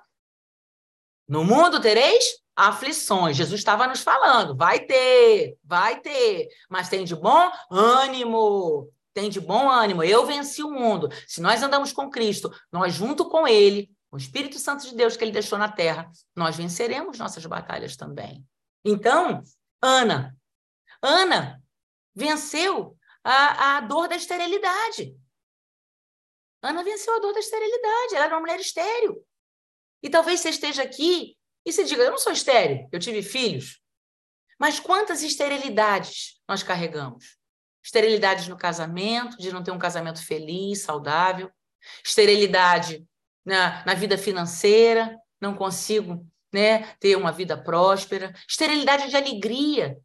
No 1.31 1.45
mundo 1.45 1.81
tereis 1.81 2.25
aflições. 2.57 3.37
Jesus 3.37 3.61
estava 3.61 3.87
nos 3.87 4.01
falando, 4.01 4.57
vai 4.57 4.81
ter, 4.81 5.57
vai 5.63 6.01
ter, 6.01 6.49
mas 6.69 6.89
tem 6.89 7.05
de 7.05 7.15
bom 7.15 7.53
ânimo. 7.71 8.93
Tem 9.15 9.31
de 9.31 9.41
bom 9.41 9.69
ânimo, 9.69 10.03
eu 10.03 10.27
venci 10.27 10.63
o 10.63 10.71
mundo. 10.71 11.09
Se 11.27 11.41
nós 11.41 11.63
andamos 11.63 11.93
com 11.93 12.11
Cristo, 12.11 12.53
nós 12.71 12.95
junto 12.95 13.29
com 13.29 13.47
Ele, 13.47 13.91
o 14.11 14.17
Espírito 14.17 14.59
Santo 14.59 14.85
de 14.89 14.95
Deus 14.95 15.17
que 15.17 15.23
Ele 15.23 15.33
deixou 15.33 15.59
na 15.59 15.71
terra, 15.71 16.11
nós 16.35 16.57
venceremos 16.57 17.19
nossas 17.19 17.45
batalhas 17.47 17.97
também. 17.97 18.45
Então, 18.85 19.43
Ana, 19.81 20.37
Ana 21.03 21.63
venceu 22.15 22.97
a, 23.23 23.77
a 23.77 23.81
dor 23.81 24.09
da 24.09 24.17
esterilidade. 24.17 25.17
Ana 26.63 26.83
venceu 26.83 27.15
a 27.15 27.21
dor 27.21 27.33
da 27.33 27.41
esterilidade, 27.41 28.15
ela 28.15 28.25
era 28.27 28.35
uma 28.35 28.41
mulher 28.41 28.59
estéril. 28.61 29.25
E 30.03 30.09
talvez 30.09 30.41
você 30.41 30.51
esteja 30.51 30.83
aqui 30.83 31.37
e 31.65 31.73
se 31.73 31.85
diga, 31.85 32.03
eu 32.03 32.11
não 32.11 32.19
sou 32.19 32.33
estéril, 32.33 32.89
eu 32.91 32.99
tive 32.99 33.23
filhos. 33.23 33.81
Mas 34.59 34.79
quantas 34.79 35.23
esterilidades 35.23 36.41
nós 36.49 36.63
carregamos? 36.63 37.39
Esterilidades 37.83 38.47
no 38.49 38.57
casamento, 38.57 39.39
de 39.39 39.53
não 39.53 39.63
ter 39.63 39.71
um 39.71 39.79
casamento 39.79 40.25
feliz, 40.25 40.83
saudável. 40.83 41.51
Esterilidade 42.05 43.07
na, 43.45 43.85
na 43.87 43.95
vida 43.95 44.19
financeira, 44.19 45.19
não 45.41 45.55
consigo 45.55 46.27
né, 46.53 46.95
ter 47.01 47.17
uma 47.17 47.33
vida 47.33 47.57
próspera. 47.57 48.35
Esterilidade 48.49 49.09
de 49.09 49.17
alegria. 49.17 49.99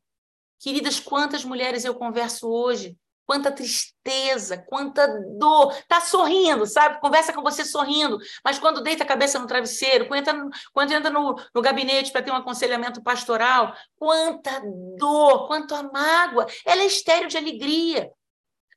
Queridas, 0.60 1.00
quantas 1.00 1.44
mulheres 1.44 1.84
eu 1.84 1.96
converso 1.96 2.48
hoje 2.50 2.98
quanta 3.26 3.52
tristeza, 3.52 4.58
quanta 4.58 5.08
dor. 5.38 5.76
Tá 5.88 6.02
sorrindo, 6.02 6.66
sabe? 6.66 7.00
Conversa 7.02 7.34
com 7.34 7.42
você 7.42 7.66
sorrindo, 7.66 8.18
mas 8.44 8.60
quando 8.60 8.82
deita 8.82 9.04
a 9.04 9.08
cabeça 9.08 9.40
no 9.40 9.48
travesseiro, 9.48 10.08
quando 10.08 10.20
entra 10.20 10.34
no, 10.34 10.50
quando 10.72 10.92
entra 10.92 11.10
no, 11.10 11.36
no 11.54 11.62
gabinete 11.62 12.12
para 12.12 12.22
ter 12.22 12.32
um 12.32 12.36
aconselhamento 12.36 13.02
pastoral, 13.02 13.76
quanta 13.96 14.62
dor, 14.98 15.48
quanta 15.48 15.84
mágoa. 15.84 16.46
Ela 16.66 16.84
é 16.84 16.86
estéreo 16.86 17.28
de 17.28 17.38
alegria. 17.38 18.12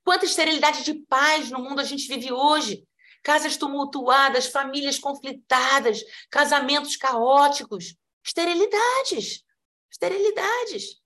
Quanta 0.05 0.25
esterilidade 0.25 0.85
de 0.85 0.95
paz 0.95 1.51
no 1.51 1.61
mundo 1.61 1.81
a 1.81 1.85
gente 1.85 2.09
vive 2.09 2.33
hoje. 2.33 2.83
Casas 3.23 3.59
tumultuadas, 3.59 4.47
famílias 4.47 4.99
conflitadas, 4.99 6.01
casamentos 6.31 6.97
caóticos, 6.97 7.95
esterilidades. 8.25 9.45
Esterilidades. 9.91 11.01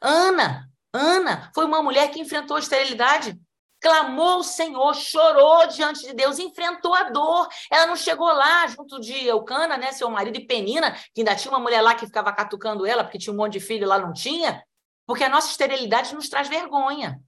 Ana, 0.00 0.71
Ana 0.92 1.50
foi 1.54 1.64
uma 1.64 1.82
mulher 1.82 2.10
que 2.10 2.20
enfrentou 2.20 2.56
a 2.56 2.60
esterilidade, 2.60 3.38
clamou 3.80 4.28
ao 4.28 4.42
Senhor, 4.44 4.94
chorou 4.94 5.66
diante 5.66 6.02
de 6.06 6.14
Deus, 6.14 6.38
enfrentou 6.38 6.94
a 6.94 7.10
dor. 7.10 7.48
Ela 7.70 7.86
não 7.86 7.96
chegou 7.96 8.28
lá 8.28 8.66
junto 8.68 9.00
de 9.00 9.26
Eucana, 9.26 9.76
né, 9.76 9.90
seu 9.92 10.08
marido, 10.08 10.38
e 10.38 10.46
Penina, 10.46 10.92
que 11.12 11.20
ainda 11.20 11.34
tinha 11.34 11.50
uma 11.50 11.58
mulher 11.58 11.82
lá 11.82 11.94
que 11.94 12.06
ficava 12.06 12.32
catucando 12.32 12.86
ela, 12.86 13.02
porque 13.02 13.18
tinha 13.18 13.32
um 13.32 13.36
monte 13.36 13.54
de 13.54 13.60
filho 13.60 13.88
lá, 13.88 13.98
não 13.98 14.12
tinha. 14.12 14.62
Porque 15.04 15.24
a 15.24 15.28
nossa 15.28 15.50
esterilidade 15.50 16.14
nos 16.14 16.28
traz 16.28 16.48
vergonha. 16.48 17.20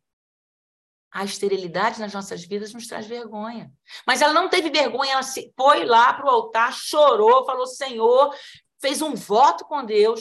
A 1.11 1.24
esterilidade 1.24 2.00
nas 2.00 2.12
nossas 2.12 2.44
vidas 2.44 2.72
nos 2.72 2.87
traz 2.87 3.07
vergonha. 3.07 3.72
Mas 4.07 4.20
ela 4.20 4.33
não 4.33 4.48
teve 4.48 4.70
vergonha, 4.70 5.12
ela 5.12 5.22
foi 5.57 5.85
lá 5.85 6.12
para 6.12 6.27
o 6.27 6.31
altar, 6.31 6.72
chorou, 6.72 7.44
falou: 7.44 7.66
Senhor, 7.66 8.35
fez 8.81 9.03
um 9.03 9.14
voto 9.14 9.64
com 9.64 9.85
Deus, 9.85 10.20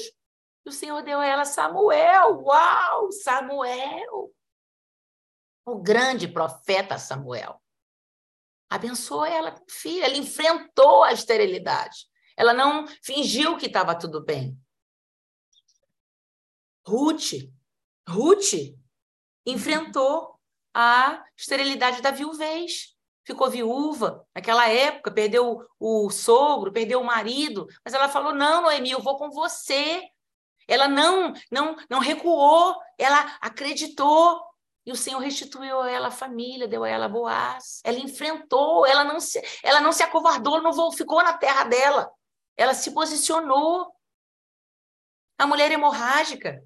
e 0.66 0.70
o 0.70 0.72
Senhor 0.72 1.02
deu 1.04 1.20
a 1.20 1.26
ela 1.26 1.46
Samuel. 1.46 2.42
Uau, 2.42 3.12
Samuel! 3.12 4.34
O 5.66 5.76
grande 5.76 6.28
profeta 6.28 6.98
Samuel. 6.98 7.62
Abençoou 8.70 9.26
ela 9.26 9.52
com 9.52 9.66
filho. 9.70 10.04
Ela 10.04 10.18
enfrentou 10.18 11.04
a 11.04 11.14
esterilidade. 11.14 12.08
Ela 12.36 12.54
não 12.54 12.88
fingiu 13.02 13.58
que 13.58 13.68
estava 13.68 13.98
tudo 13.98 14.24
bem. 14.24 14.58
Ruth, 16.86 17.34
Ruth 18.08 18.76
enfrentou 19.46 20.40
a 20.74 21.24
esterilidade 21.38 22.02
da 22.02 22.12
viuvez. 22.12 22.94
Ficou 23.26 23.50
viúva 23.50 24.28
naquela 24.36 24.68
época, 24.68 25.12
perdeu 25.12 25.66
o 25.80 26.10
sogro, 26.10 26.74
perdeu 26.74 27.00
o 27.00 27.06
marido, 27.06 27.68
mas 27.86 27.94
ela 27.94 28.10
falou: 28.10 28.34
Não, 28.34 28.64
Noemi, 28.64 28.92
eu 28.92 29.02
vou 29.02 29.18
com 29.18 29.30
você. 29.30 30.02
Ela 30.68 30.88
não, 30.88 31.34
não, 31.52 31.76
não 31.90 32.00
recuou, 32.00 32.80
ela 32.98 33.38
acreditou. 33.42 34.42
E 34.86 34.92
o 34.92 34.96
Senhor 34.96 35.20
restituiu 35.20 35.80
a 35.82 35.90
ela 35.90 36.08
a 36.10 36.12
família, 36.12 36.68
deu 36.68 36.84
a 36.84 36.90
ela 36.90 37.08
Boaz. 37.08 37.80
Ela 37.84 38.00
enfrentou, 38.00 38.86
ela 38.86 39.04
não 39.04 39.20
se, 39.20 39.42
ela 39.64 39.80
não 39.80 39.92
se 39.92 40.04
acovardou, 40.04 40.62
não 40.62 40.92
ficou 40.92 41.24
na 41.24 41.34
terra 41.34 41.64
dela. 41.64 42.12
Ela 42.58 42.74
se 42.74 42.92
posicionou. 42.92 43.94
A 45.38 45.48
mulher 45.48 45.72
hemorrágica. 45.72 46.64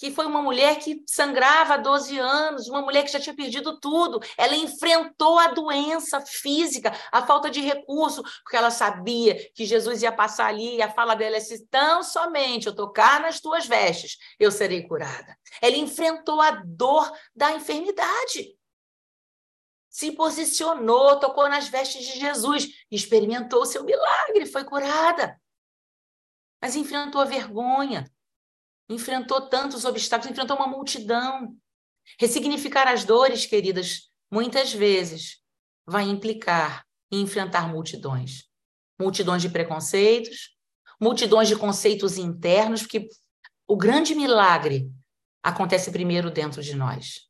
Que 0.00 0.10
foi 0.10 0.24
uma 0.24 0.40
mulher 0.40 0.78
que 0.78 1.04
sangrava 1.06 1.74
há 1.74 1.76
12 1.76 2.18
anos, 2.18 2.68
uma 2.68 2.80
mulher 2.80 3.04
que 3.04 3.12
já 3.12 3.20
tinha 3.20 3.36
perdido 3.36 3.78
tudo. 3.78 4.18
Ela 4.34 4.56
enfrentou 4.56 5.38
a 5.38 5.48
doença 5.48 6.22
física, 6.22 6.90
a 7.12 7.26
falta 7.26 7.50
de 7.50 7.60
recurso, 7.60 8.22
porque 8.42 8.56
ela 8.56 8.70
sabia 8.70 9.34
que 9.52 9.66
Jesus 9.66 10.00
ia 10.00 10.10
passar 10.10 10.46
ali 10.46 10.76
e 10.76 10.82
a 10.82 10.90
fala 10.90 11.14
dela 11.14 11.36
é 11.36 11.38
assim: 11.38 11.66
tão 11.66 12.02
somente 12.02 12.66
eu 12.66 12.74
tocar 12.74 13.20
nas 13.20 13.40
tuas 13.40 13.66
vestes, 13.66 14.16
eu 14.38 14.50
serei 14.50 14.88
curada. 14.88 15.36
Ela 15.60 15.76
enfrentou 15.76 16.40
a 16.40 16.50
dor 16.64 17.12
da 17.36 17.52
enfermidade. 17.52 18.56
Se 19.90 20.12
posicionou, 20.12 21.20
tocou 21.20 21.46
nas 21.46 21.68
vestes 21.68 22.06
de 22.06 22.18
Jesus, 22.18 22.68
experimentou 22.90 23.60
o 23.60 23.66
seu 23.66 23.84
milagre, 23.84 24.46
foi 24.46 24.64
curada. 24.64 25.38
Mas 26.58 26.74
enfrentou 26.74 27.20
a 27.20 27.26
vergonha, 27.26 28.10
enfrentou 28.90 29.42
tantos 29.42 29.84
obstáculos, 29.84 30.32
enfrentou 30.32 30.56
uma 30.56 30.66
multidão. 30.66 31.56
Ressignificar 32.18 32.88
as 32.88 33.04
dores, 33.04 33.46
queridas, 33.46 34.10
muitas 34.30 34.72
vezes 34.72 35.38
vai 35.86 36.04
implicar 36.04 36.84
em 37.10 37.22
enfrentar 37.22 37.68
multidões. 37.68 38.44
Multidões 39.00 39.42
de 39.42 39.48
preconceitos, 39.48 40.56
multidões 41.00 41.48
de 41.48 41.56
conceitos 41.56 42.18
internos, 42.18 42.82
porque 42.82 43.08
o 43.66 43.76
grande 43.76 44.14
milagre 44.14 44.90
acontece 45.42 45.90
primeiro 45.92 46.30
dentro 46.30 46.60
de 46.60 46.74
nós. 46.74 47.29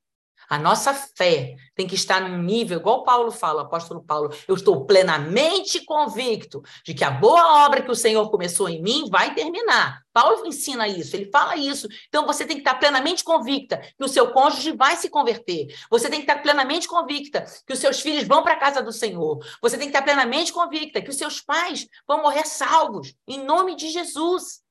A 0.51 0.59
nossa 0.59 0.93
fé 0.93 1.55
tem 1.77 1.87
que 1.87 1.95
estar 1.95 2.21
num 2.21 2.43
nível, 2.43 2.81
igual 2.81 3.05
Paulo 3.05 3.31
fala, 3.31 3.63
apóstolo 3.63 4.03
Paulo, 4.03 4.35
eu 4.49 4.57
estou 4.57 4.85
plenamente 4.85 5.85
convicto 5.85 6.61
de 6.85 6.93
que 6.93 7.05
a 7.05 7.11
boa 7.13 7.65
obra 7.65 7.83
que 7.83 7.91
o 7.91 7.95
Senhor 7.95 8.29
começou 8.33 8.69
em 8.69 8.83
mim 8.83 9.09
vai 9.09 9.33
terminar. 9.33 10.03
Paulo 10.13 10.45
ensina 10.45 10.89
isso, 10.89 11.15
ele 11.15 11.31
fala 11.31 11.55
isso. 11.55 11.87
Então 12.09 12.27
você 12.27 12.45
tem 12.45 12.57
que 12.57 12.63
estar 12.63 12.75
plenamente 12.75 13.23
convicta 13.23 13.79
que 13.79 14.05
o 14.05 14.09
seu 14.09 14.33
cônjuge 14.33 14.73
vai 14.73 14.97
se 14.97 15.09
converter. 15.09 15.69
Você 15.89 16.11
tem 16.11 16.19
que 16.19 16.29
estar 16.29 16.43
plenamente 16.43 16.89
convicta 16.89 17.45
que 17.65 17.73
os 17.73 17.79
seus 17.79 18.01
filhos 18.01 18.25
vão 18.25 18.43
para 18.43 18.55
a 18.55 18.59
casa 18.59 18.83
do 18.83 18.91
Senhor. 18.91 19.39
Você 19.63 19.79
tem 19.79 19.87
que 19.87 19.97
estar 19.97 20.03
plenamente 20.03 20.53
convicta 20.53 21.01
que 21.01 21.11
os 21.11 21.17
seus 21.17 21.41
pais 21.41 21.87
vão 22.09 22.23
morrer 22.23 22.45
salvos 22.45 23.15
em 23.29 23.45
nome 23.45 23.77
de 23.77 23.89
Jesus. 23.89 24.63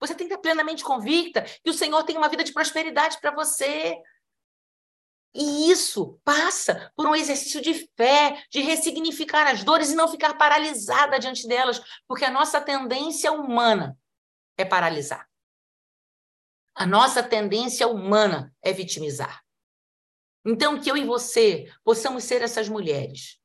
Você 0.00 0.14
tem 0.14 0.26
que 0.26 0.32
estar 0.32 0.40
plenamente 0.40 0.82
convicta 0.82 1.42
que 1.42 1.68
o 1.68 1.74
Senhor 1.74 2.02
tem 2.04 2.16
uma 2.16 2.30
vida 2.30 2.42
de 2.42 2.52
prosperidade 2.54 3.18
para 3.20 3.34
você. 3.34 3.94
E 5.34 5.70
isso 5.70 6.18
passa 6.24 6.90
por 6.96 7.06
um 7.06 7.14
exercício 7.14 7.60
de 7.60 7.74
fé, 7.96 8.42
de 8.50 8.60
ressignificar 8.60 9.46
as 9.46 9.62
dores 9.62 9.90
e 9.90 9.94
não 9.94 10.08
ficar 10.08 10.34
paralisada 10.34 11.18
diante 11.18 11.46
delas, 11.46 11.80
porque 12.06 12.24
a 12.24 12.30
nossa 12.30 12.60
tendência 12.60 13.30
humana 13.30 13.98
é 14.56 14.64
paralisar. 14.64 15.28
A 16.74 16.86
nossa 16.86 17.22
tendência 17.22 17.86
humana 17.86 18.54
é 18.62 18.72
vitimizar. 18.72 19.44
Então, 20.44 20.80
que 20.80 20.90
eu 20.90 20.96
e 20.96 21.04
você 21.04 21.70
possamos 21.84 22.24
ser 22.24 22.40
essas 22.40 22.68
mulheres 22.68 23.38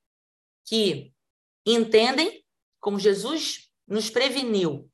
que 0.66 1.14
entendem, 1.66 2.46
como 2.80 3.00
Jesus 3.00 3.70
nos 3.86 4.10
preveniu, 4.10 4.90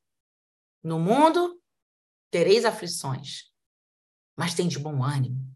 no 0.82 0.98
mundo 1.00 1.62
tereis 2.32 2.66
aflições, 2.66 3.52
mas 4.36 4.56
tem 4.56 4.68
de 4.68 4.80
bom 4.80 5.04
ânimo 5.04 5.49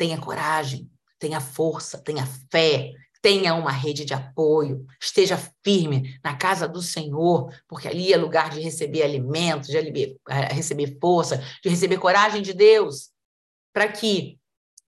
tenha 0.00 0.16
coragem, 0.16 0.90
tenha 1.18 1.42
força, 1.42 1.98
tenha 1.98 2.24
fé, 2.50 2.94
tenha 3.20 3.52
uma 3.54 3.70
rede 3.70 4.06
de 4.06 4.14
apoio, 4.14 4.86
esteja 4.98 5.36
firme 5.62 6.18
na 6.24 6.34
casa 6.34 6.66
do 6.66 6.80
Senhor, 6.80 7.54
porque 7.68 7.86
ali 7.86 8.10
é 8.10 8.16
lugar 8.16 8.48
de 8.48 8.60
receber 8.60 9.02
alimento, 9.02 9.66
de 9.66 9.76
eh, 9.76 10.54
receber 10.54 10.96
força, 10.98 11.36
de 11.62 11.68
receber 11.68 11.98
coragem 11.98 12.40
de 12.40 12.54
Deus, 12.54 13.10
para 13.74 13.92
que 13.92 14.38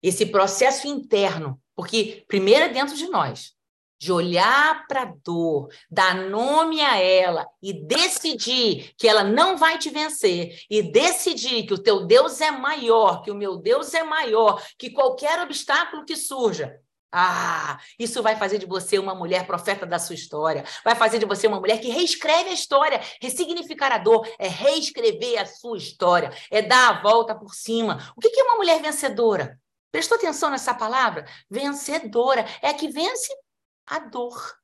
esse 0.02 0.26
processo 0.26 0.88
interno, 0.88 1.62
porque 1.76 2.24
primeiro 2.26 2.64
é 2.64 2.68
dentro 2.68 2.96
de 2.96 3.06
nós, 3.06 3.52
de 3.98 4.12
olhar 4.12 4.86
para 4.86 5.02
a 5.02 5.12
dor, 5.24 5.68
dar 5.90 6.14
nome 6.14 6.80
a 6.80 6.98
ela 6.98 7.46
e 7.62 7.72
decidir 7.72 8.92
que 8.96 9.08
ela 9.08 9.24
não 9.24 9.56
vai 9.56 9.78
te 9.78 9.90
vencer 9.90 10.58
e 10.70 10.82
decidir 10.82 11.66
que 11.66 11.74
o 11.74 11.82
teu 11.82 12.06
Deus 12.06 12.40
é 12.40 12.50
maior, 12.50 13.22
que 13.22 13.30
o 13.30 13.34
meu 13.34 13.56
Deus 13.56 13.94
é 13.94 14.02
maior, 14.02 14.62
que 14.78 14.90
qualquer 14.90 15.40
obstáculo 15.40 16.04
que 16.04 16.16
surja, 16.16 16.80
ah, 17.18 17.78
isso 17.98 18.22
vai 18.22 18.36
fazer 18.36 18.58
de 18.58 18.66
você 18.66 18.98
uma 18.98 19.14
mulher 19.14 19.46
profeta 19.46 19.86
da 19.86 19.98
sua 19.98 20.14
história. 20.14 20.64
Vai 20.84 20.94
fazer 20.94 21.18
de 21.18 21.24
você 21.24 21.46
uma 21.46 21.58
mulher 21.58 21.80
que 21.80 21.88
reescreve 21.88 22.50
a 22.50 22.52
história. 22.52 23.00
Ressignificar 23.22 23.90
a 23.90 23.96
dor 23.96 24.28
é 24.38 24.48
reescrever 24.48 25.40
a 25.40 25.46
sua 25.46 25.78
história, 25.78 26.30
é 26.50 26.60
dar 26.60 26.90
a 26.90 27.02
volta 27.02 27.34
por 27.34 27.54
cima. 27.54 28.12
O 28.16 28.20
que 28.20 28.38
é 28.38 28.44
uma 28.44 28.56
mulher 28.56 28.82
vencedora? 28.82 29.58
Prestou 29.90 30.18
atenção 30.18 30.50
nessa 30.50 30.74
palavra? 30.74 31.24
Vencedora. 31.50 32.44
É 32.60 32.68
a 32.68 32.74
que 32.74 32.88
vence 32.88 33.32
a 33.86 33.98
dor. 33.98 34.56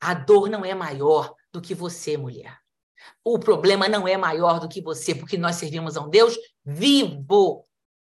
A 0.00 0.14
dor 0.14 0.48
não 0.48 0.64
é 0.64 0.74
maior 0.74 1.34
do 1.52 1.60
que 1.60 1.74
você, 1.74 2.16
mulher. 2.16 2.58
O 3.24 3.38
problema 3.38 3.88
não 3.88 4.06
é 4.06 4.16
maior 4.16 4.60
do 4.60 4.68
que 4.68 4.80
você, 4.80 5.14
porque 5.14 5.36
nós 5.36 5.56
servimos 5.56 5.96
a 5.96 6.02
um 6.02 6.10
Deus 6.10 6.36
vivo. 6.64 7.64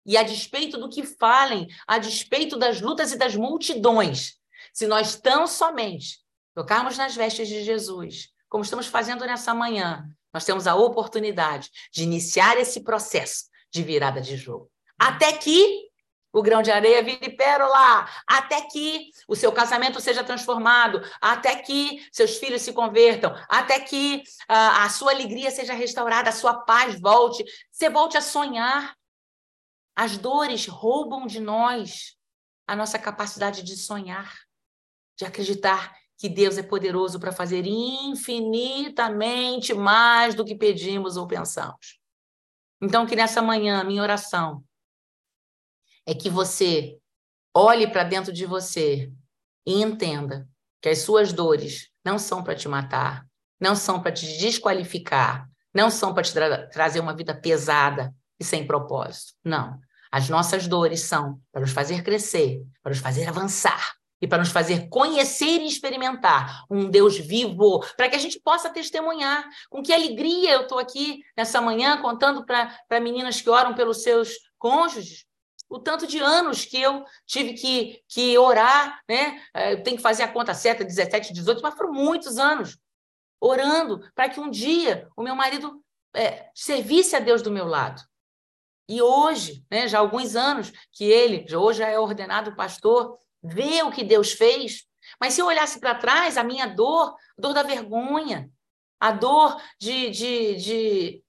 E 0.07 0.17
a 0.17 0.23
despeito 0.23 0.79
do 0.79 0.89
que 0.89 1.05
falem, 1.05 1.69
a 1.87 1.99
despeito 1.99 2.57
das 2.57 2.81
lutas 2.81 3.13
e 3.13 3.19
das 3.19 3.37
multidões, 3.37 4.35
se 4.73 4.87
nós 4.87 5.17
tão 5.17 5.47
somente 5.47 6.21
tocarmos 6.55 6.97
nas 6.97 7.15
vestes 7.15 7.49
de 7.49 7.63
Jesus, 7.63 8.29
como 8.49 8.65
estamos 8.65 8.87
fazendo 8.87 9.25
nessa 9.25 9.55
manhã, 9.55 10.05
nós 10.33 10.45
temos 10.45 10.67
a 10.67 10.75
oportunidade 10.75 11.71
de 11.93 12.03
iniciar 12.03 12.57
esse 12.57 12.83
processo 12.83 13.45
de 13.71 13.83
virada 13.83 14.21
de 14.21 14.37
jogo. 14.37 14.71
Até 14.99 15.33
que 15.33 15.90
o 16.33 16.43
grão 16.43 16.63
de 16.63 16.71
areia 16.71 17.03
vire 17.03 17.37
pérola, 17.37 18.09
até 18.27 18.63
que 18.63 19.11
o 19.27 19.35
seu 19.35 19.53
casamento 19.53 20.01
seja 20.01 20.23
transformado, 20.23 21.03
até 21.21 21.57
que 21.57 22.07
seus 22.13 22.37
filhos 22.37 22.63
se 22.63 22.73
convertam, 22.73 23.35
até 23.49 23.81
que 23.81 24.23
uh, 24.43 24.83
a 24.83 24.89
sua 24.89 25.13
alegria 25.13 25.51
seja 25.51 25.75
restaurada, 25.75 26.31
a 26.31 26.33
sua 26.33 26.61
paz 26.61 27.01
volte, 27.01 27.45
você 27.71 27.91
volte 27.91 28.17
a 28.17 28.21
sonhar. 28.21 28.95
As 29.97 30.17
dores 30.17 30.67
roubam 30.67 31.27
de 31.27 31.41
nós 31.41 32.17
a 32.67 32.77
nossa 32.77 32.99
capacidade 32.99 33.63
de 33.63 33.77
sonhar, 33.77 34.33
de 35.19 35.25
acreditar 35.25 35.93
que 36.17 36.29
Deus 36.29 36.57
é 36.57 36.63
poderoso 36.63 37.19
para 37.19 37.33
fazer 37.33 37.67
infinitamente 37.67 39.75
mais 39.75 40.35
do 40.35 40.45
que 40.45 40.55
pedimos 40.55 41.17
ou 41.17 41.27
pensamos. 41.27 41.99
Então, 42.81 43.05
que 43.05 43.17
nessa 43.17 43.43
manhã, 43.43 43.83
minha 43.83 44.03
oração 44.03 44.65
é 46.11 46.15
que 46.15 46.29
você 46.29 46.99
olhe 47.55 47.87
para 47.87 48.03
dentro 48.03 48.33
de 48.33 48.45
você 48.45 49.13
e 49.65 49.81
entenda 49.81 50.49
que 50.83 50.89
as 50.89 50.99
suas 50.99 51.33
dores 51.33 51.89
não 52.05 52.19
são 52.19 52.43
para 52.43 52.57
te 52.57 52.69
matar, 52.69 53.25
não 53.61 53.77
são 53.77 54.03
para 54.03 54.11
te 54.11 54.27
desqualificar, 54.39 55.49
não 55.73 55.89
são 55.89 56.13
para 56.13 56.25
te 56.25 56.33
tra 56.33 56.67
trazer 56.67 56.99
uma 56.99 57.15
vida 57.15 57.33
pesada 57.33 58.13
e 58.41 58.45
sem 58.45 58.67
propósito. 58.67 59.35
Não. 59.45 59.79
As 60.11 60.29
nossas 60.29 60.67
dores 60.67 61.03
são 61.03 61.41
para 61.53 61.61
nos 61.61 61.71
fazer 61.71 62.03
crescer, 62.03 62.61
para 62.83 62.91
nos 62.91 62.99
fazer 62.99 63.29
avançar 63.29 63.95
e 64.21 64.27
para 64.27 64.39
nos 64.39 64.51
fazer 64.51 64.89
conhecer 64.89 65.61
e 65.61 65.69
experimentar 65.69 66.65
um 66.69 66.91
Deus 66.91 67.17
vivo, 67.19 67.85
para 67.97 68.09
que 68.09 68.17
a 68.17 68.19
gente 68.19 68.41
possa 68.41 68.69
testemunhar. 68.69 69.49
Com 69.69 69.81
que 69.81 69.93
alegria 69.93 70.55
eu 70.55 70.63
estou 70.63 70.81
aqui 70.81 71.21
nessa 71.37 71.61
manhã 71.61 72.03
contando 72.03 72.45
para 72.45 73.01
meninas 73.01 73.41
que 73.41 73.49
oram 73.49 73.75
pelos 73.75 74.03
seus 74.03 74.33
cônjuges, 74.59 75.30
o 75.71 75.79
tanto 75.79 76.07
de 76.07 76.19
anos 76.19 76.65
que 76.65 76.83
eu 76.83 77.05
tive 77.25 77.55
que, 77.55 78.03
que 78.09 78.37
orar, 78.37 79.01
né? 79.09 79.41
É, 79.55 79.73
eu 79.75 79.83
tenho 79.85 79.97
que 79.97 80.03
fazer 80.03 80.25
a 80.25 80.33
conta 80.33 80.53
certa, 80.53 80.85
17, 80.85 81.33
18, 81.33 81.63
mas 81.63 81.75
foram 81.75 81.93
muitos 81.93 82.39
anos 82.39 82.77
orando 83.41 84.05
para 84.15 84.29
que 84.29 84.41
um 84.41 84.51
dia 84.51 85.09
o 85.17 85.23
meu 85.23 85.35
marido 85.35 85.83
é, 86.13 86.51
servisse 86.55 87.15
a 87.15 87.21
Deus 87.21 87.41
do 87.41 87.53
meu 87.53 87.67
lado. 87.67 88.03
E 88.89 89.01
hoje, 89.01 89.65
né, 89.71 89.87
já 89.87 89.99
há 89.99 90.01
alguns 90.01 90.35
anos 90.35 90.73
que 90.93 91.05
ele, 91.05 91.47
hoje 91.55 91.79
já 91.79 91.89
é 91.89 91.99
ordenado 91.99 92.57
pastor, 92.57 93.17
vê 93.41 93.83
o 93.85 93.93
que 93.93 94.03
Deus 94.03 94.33
fez. 94.33 94.85
Mas 95.21 95.35
se 95.35 95.41
eu 95.41 95.47
olhasse 95.47 95.79
para 95.79 95.95
trás, 95.95 96.37
a 96.37 96.43
minha 96.43 96.67
dor, 96.67 97.15
dor 97.39 97.55
da 97.55 97.63
vergonha, 97.63 98.51
a 98.99 99.13
dor 99.13 99.63
de, 99.79 100.11
de, 100.11 100.57
de, 100.57 101.25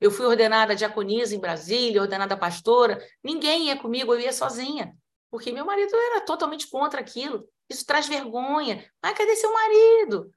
eu 0.00 0.10
fui 0.10 0.26
ordenada 0.26 0.74
diaconisa 0.74 1.34
em 1.34 1.40
Brasília, 1.40 2.00
ordenada 2.00 2.36
pastora, 2.36 3.02
ninguém 3.22 3.66
ia 3.66 3.76
comigo, 3.76 4.12
eu 4.14 4.20
ia 4.20 4.32
sozinha, 4.32 4.94
porque 5.30 5.52
meu 5.52 5.64
marido 5.64 5.94
era 5.94 6.20
totalmente 6.20 6.68
contra 6.68 7.00
aquilo. 7.00 7.48
Isso 7.68 7.84
traz 7.84 8.06
vergonha. 8.06 8.84
Mas 9.02 9.16
cadê 9.16 9.34
seu 9.36 9.52
marido? 9.52 10.30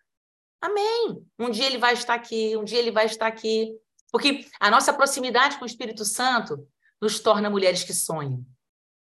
Amém. 0.62 1.26
Um 1.38 1.50
dia 1.50 1.66
ele 1.66 1.78
vai 1.78 1.94
estar 1.94 2.16
aqui, 2.16 2.58
um 2.58 2.64
dia 2.64 2.80
ele 2.80 2.92
vai 2.92 3.06
estar 3.06 3.28
aqui. 3.28 3.78
Porque 4.12 4.46
a 4.60 4.72
nossa 4.72 4.92
proximidade 4.92 5.58
com 5.58 5.64
o 5.64 5.68
Espírito 5.68 6.04
Santo 6.04 6.68
nos 7.02 7.20
torna 7.20 7.50
mulheres 7.50 7.84
que 7.84 7.94
sonham. 7.94 8.44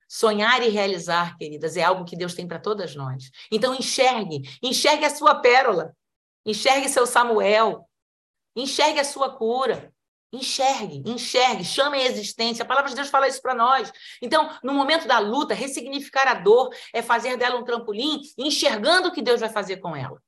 Sonhar 0.08 0.62
e 0.62 0.68
realizar, 0.68 1.36
queridas, 1.36 1.76
é 1.76 1.82
algo 1.82 2.04
que 2.04 2.16
Deus 2.16 2.34
tem 2.34 2.46
para 2.46 2.58
todas 2.58 2.94
nós. 2.94 3.30
Então 3.50 3.74
enxergue, 3.74 4.42
enxergue 4.62 5.04
a 5.04 5.14
sua 5.14 5.36
pérola, 5.36 5.94
enxergue 6.44 6.88
seu 6.88 7.06
Samuel, 7.06 7.88
enxergue 8.56 9.00
a 9.00 9.04
sua 9.04 9.36
cura, 9.36 9.92
Enxergue, 10.32 11.02
enxergue, 11.06 11.64
chame 11.64 11.98
a 11.98 12.06
existência. 12.06 12.62
A 12.62 12.66
palavra 12.66 12.90
de 12.90 12.96
Deus 12.96 13.08
fala 13.08 13.28
isso 13.28 13.40
para 13.40 13.54
nós. 13.54 13.90
Então, 14.20 14.50
no 14.62 14.74
momento 14.74 15.08
da 15.08 15.18
luta, 15.18 15.54
ressignificar 15.54 16.28
a 16.28 16.34
dor 16.34 16.68
é 16.92 17.00
fazer 17.00 17.36
dela 17.36 17.56
um 17.56 17.64
trampolim, 17.64 18.20
enxergando 18.36 19.08
o 19.08 19.12
que 19.12 19.22
Deus 19.22 19.40
vai 19.40 19.48
fazer 19.48 19.78
com 19.78 19.96
ela. 19.96 20.22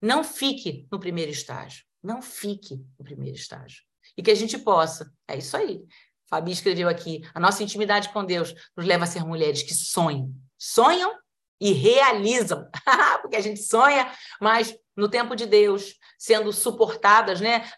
Não 0.00 0.22
fique 0.22 0.86
no 0.90 1.00
primeiro 1.00 1.30
estágio. 1.30 1.84
Não 2.02 2.22
fique 2.22 2.76
no 2.98 3.04
primeiro 3.04 3.36
estágio. 3.36 3.82
E 4.16 4.22
que 4.22 4.30
a 4.30 4.34
gente 4.34 4.56
possa. 4.58 5.12
É 5.28 5.36
isso 5.36 5.56
aí. 5.56 5.82
Fabi 6.28 6.52
escreveu 6.52 6.88
aqui: 6.88 7.28
a 7.34 7.40
nossa 7.40 7.62
intimidade 7.62 8.08
com 8.10 8.24
Deus 8.24 8.54
nos 8.76 8.86
leva 8.86 9.04
a 9.04 9.06
ser 9.06 9.24
mulheres 9.24 9.62
que 9.62 9.74
sonham. 9.74 10.32
Sonham 10.56 11.12
e 11.60 11.72
realizam. 11.72 12.66
Porque 13.20 13.36
a 13.36 13.40
gente 13.40 13.62
sonha, 13.62 14.10
mas 14.40 14.74
no 14.96 15.08
tempo 15.08 15.36
de 15.36 15.46
Deus, 15.46 15.94
sendo 16.18 16.52
suportadas, 16.52 17.40
né, 17.40 17.70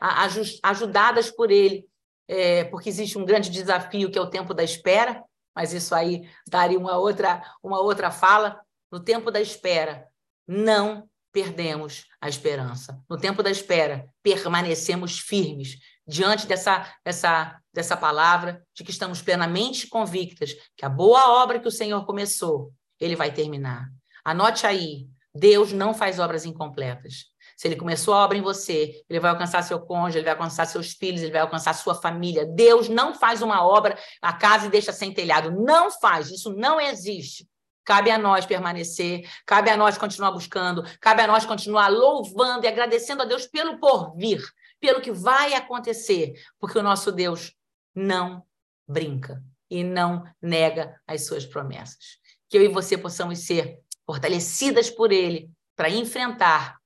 ajudadas 0.62 1.31
por 1.31 1.51
Ele, 1.51 1.87
é, 2.29 2.64
porque 2.64 2.88
existe 2.88 3.18
um 3.18 3.25
grande 3.25 3.51
desafio 3.51 4.11
que 4.11 4.18
é 4.18 4.21
o 4.21 4.31
tempo 4.31 4.55
da 4.55 4.64
espera, 4.64 5.23
mas 5.55 5.73
isso 5.73 5.95
aí 5.95 6.29
daria 6.49 6.79
uma 6.79 6.97
outra, 6.97 7.42
uma 7.62 7.81
outra 7.81 8.11
fala. 8.11 8.61
No 8.90 9.01
tempo 9.01 9.31
da 9.31 9.40
espera, 9.40 10.07
não 10.47 11.09
perdemos 11.33 12.07
a 12.21 12.29
esperança. 12.29 13.01
No 13.09 13.18
tempo 13.18 13.42
da 13.42 13.51
espera, 13.51 14.09
permanecemos 14.23 15.18
firmes 15.18 15.79
diante 16.07 16.47
dessa, 16.47 16.92
dessa, 17.05 17.59
dessa 17.73 17.97
palavra, 17.97 18.62
de 18.75 18.85
que 18.85 18.90
estamos 18.90 19.23
plenamente 19.23 19.87
convictas 19.87 20.55
que 20.77 20.85
a 20.85 20.88
boa 20.88 21.42
obra 21.42 21.61
que 21.61 21.68
o 21.68 21.73
Senhor 21.73 22.05
começou, 22.05 22.73
ele 23.05 23.17
vai 23.17 23.33
terminar. 23.33 23.88
Anote 24.25 24.67
aí, 24.67 25.07
Deus 25.35 25.73
não 25.73 25.95
faz 25.95 26.19
obras 26.19 26.45
incompletas. 26.45 27.33
Se 27.57 27.69
ele 27.69 27.77
começou 27.77 28.15
a 28.15 28.25
obra 28.25 28.37
em 28.37 28.43
você, 28.43 29.03
ele 29.09 29.21
vai 29.21 29.31
alcançar 29.31 29.62
seu 29.62 29.81
cônjuge, 29.81 30.19
ele 30.19 30.25
vai 30.25 30.35
alcançar 30.35 30.67
seus 30.67 30.93
filhos, 30.93 31.23
ele 31.23 31.33
vai 31.33 31.41
alcançar 31.41 31.73
sua 31.75 31.95
família. 31.95 32.45
Deus 32.45 32.88
não 32.88 33.15
faz 33.15 33.41
uma 33.41 33.67
obra, 33.67 33.99
a 34.21 34.33
casa 34.33 34.67
e 34.67 34.71
deixa 34.71 34.93
sem 34.93 35.12
telhado. 35.12 35.51
Não 35.51 35.91
faz, 35.91 36.31
isso 36.31 36.53
não 36.55 36.81
existe. 36.81 37.49
Cabe 37.85 38.11
a 38.11 38.19
nós 38.19 38.47
permanecer, 38.47 39.29
cabe 39.45 39.71
a 39.71 39.77
nós 39.77 39.99
continuar 39.99 40.31
buscando, 40.31 40.85
cabe 41.01 41.23
a 41.23 41.27
nós 41.27 41.45
continuar 41.45 41.88
louvando 41.88 42.65
e 42.65 42.69
agradecendo 42.69 43.23
a 43.23 43.25
Deus 43.25 43.47
pelo 43.47 43.79
porvir, 43.79 44.41
pelo 44.81 45.01
que 45.01 45.11
vai 45.11 45.55
acontecer, 45.55 46.33
porque 46.61 46.79
o 46.79 46.83
nosso 46.83 47.11
Deus 47.11 47.53
não 47.95 48.45
brinca 48.87 49.43
e 49.69 49.83
não 49.83 50.25
nega 50.41 51.01
as 51.07 51.27
suas 51.27 51.47
promessas. 51.47 52.21
Que 52.53 52.59
eu 52.59 52.62
e 52.62 52.69
você 52.69 52.99
possamos 52.99 53.38
ser 53.38 53.79
fortalecidas 54.05 54.91
por 54.91 55.11
Ele 55.11 55.51
para 55.75 55.88
enfrentar 55.88 56.77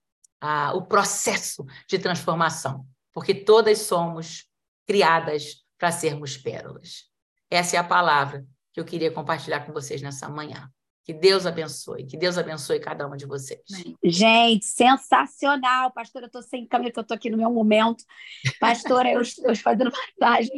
ah, 0.41 0.73
o 0.77 0.83
processo 0.83 1.67
de 1.89 1.99
transformação, 1.99 2.87
porque 3.13 3.35
todas 3.35 3.79
somos 3.79 4.47
criadas 4.87 5.65
para 5.77 5.91
sermos 5.91 6.37
pérolas. 6.37 7.11
Essa 7.51 7.75
é 7.75 7.79
a 7.81 7.85
palavra 7.85 8.47
que 8.73 8.79
eu 8.79 8.85
queria 8.85 9.11
compartilhar 9.11 9.67
com 9.67 9.73
vocês 9.73 10.01
nessa 10.01 10.29
manhã. 10.29 10.71
Que 11.05 11.13
Deus 11.13 11.47
abençoe, 11.47 12.05
que 12.05 12.17
Deus 12.17 12.39
abençoe 12.39 12.79
cada 12.79 13.07
uma 13.07 13.17
de 13.17 13.27
vocês. 13.27 13.61
Gente, 14.05 14.65
sensacional. 14.65 15.93
Pastora, 15.93 16.27
eu 16.27 16.27
estou 16.27 16.43
sem 16.43 16.65
câmera, 16.65 16.93
que 16.93 16.99
eu 16.99 17.03
estou 17.03 17.15
aqui 17.15 17.29
no 17.29 17.37
meu 17.37 17.51
momento. 17.51 18.05
Pastora, 18.61 19.11
eu, 19.11 19.23
eu 19.45 19.57
fazendo 19.57 19.93
massagem 20.21 20.53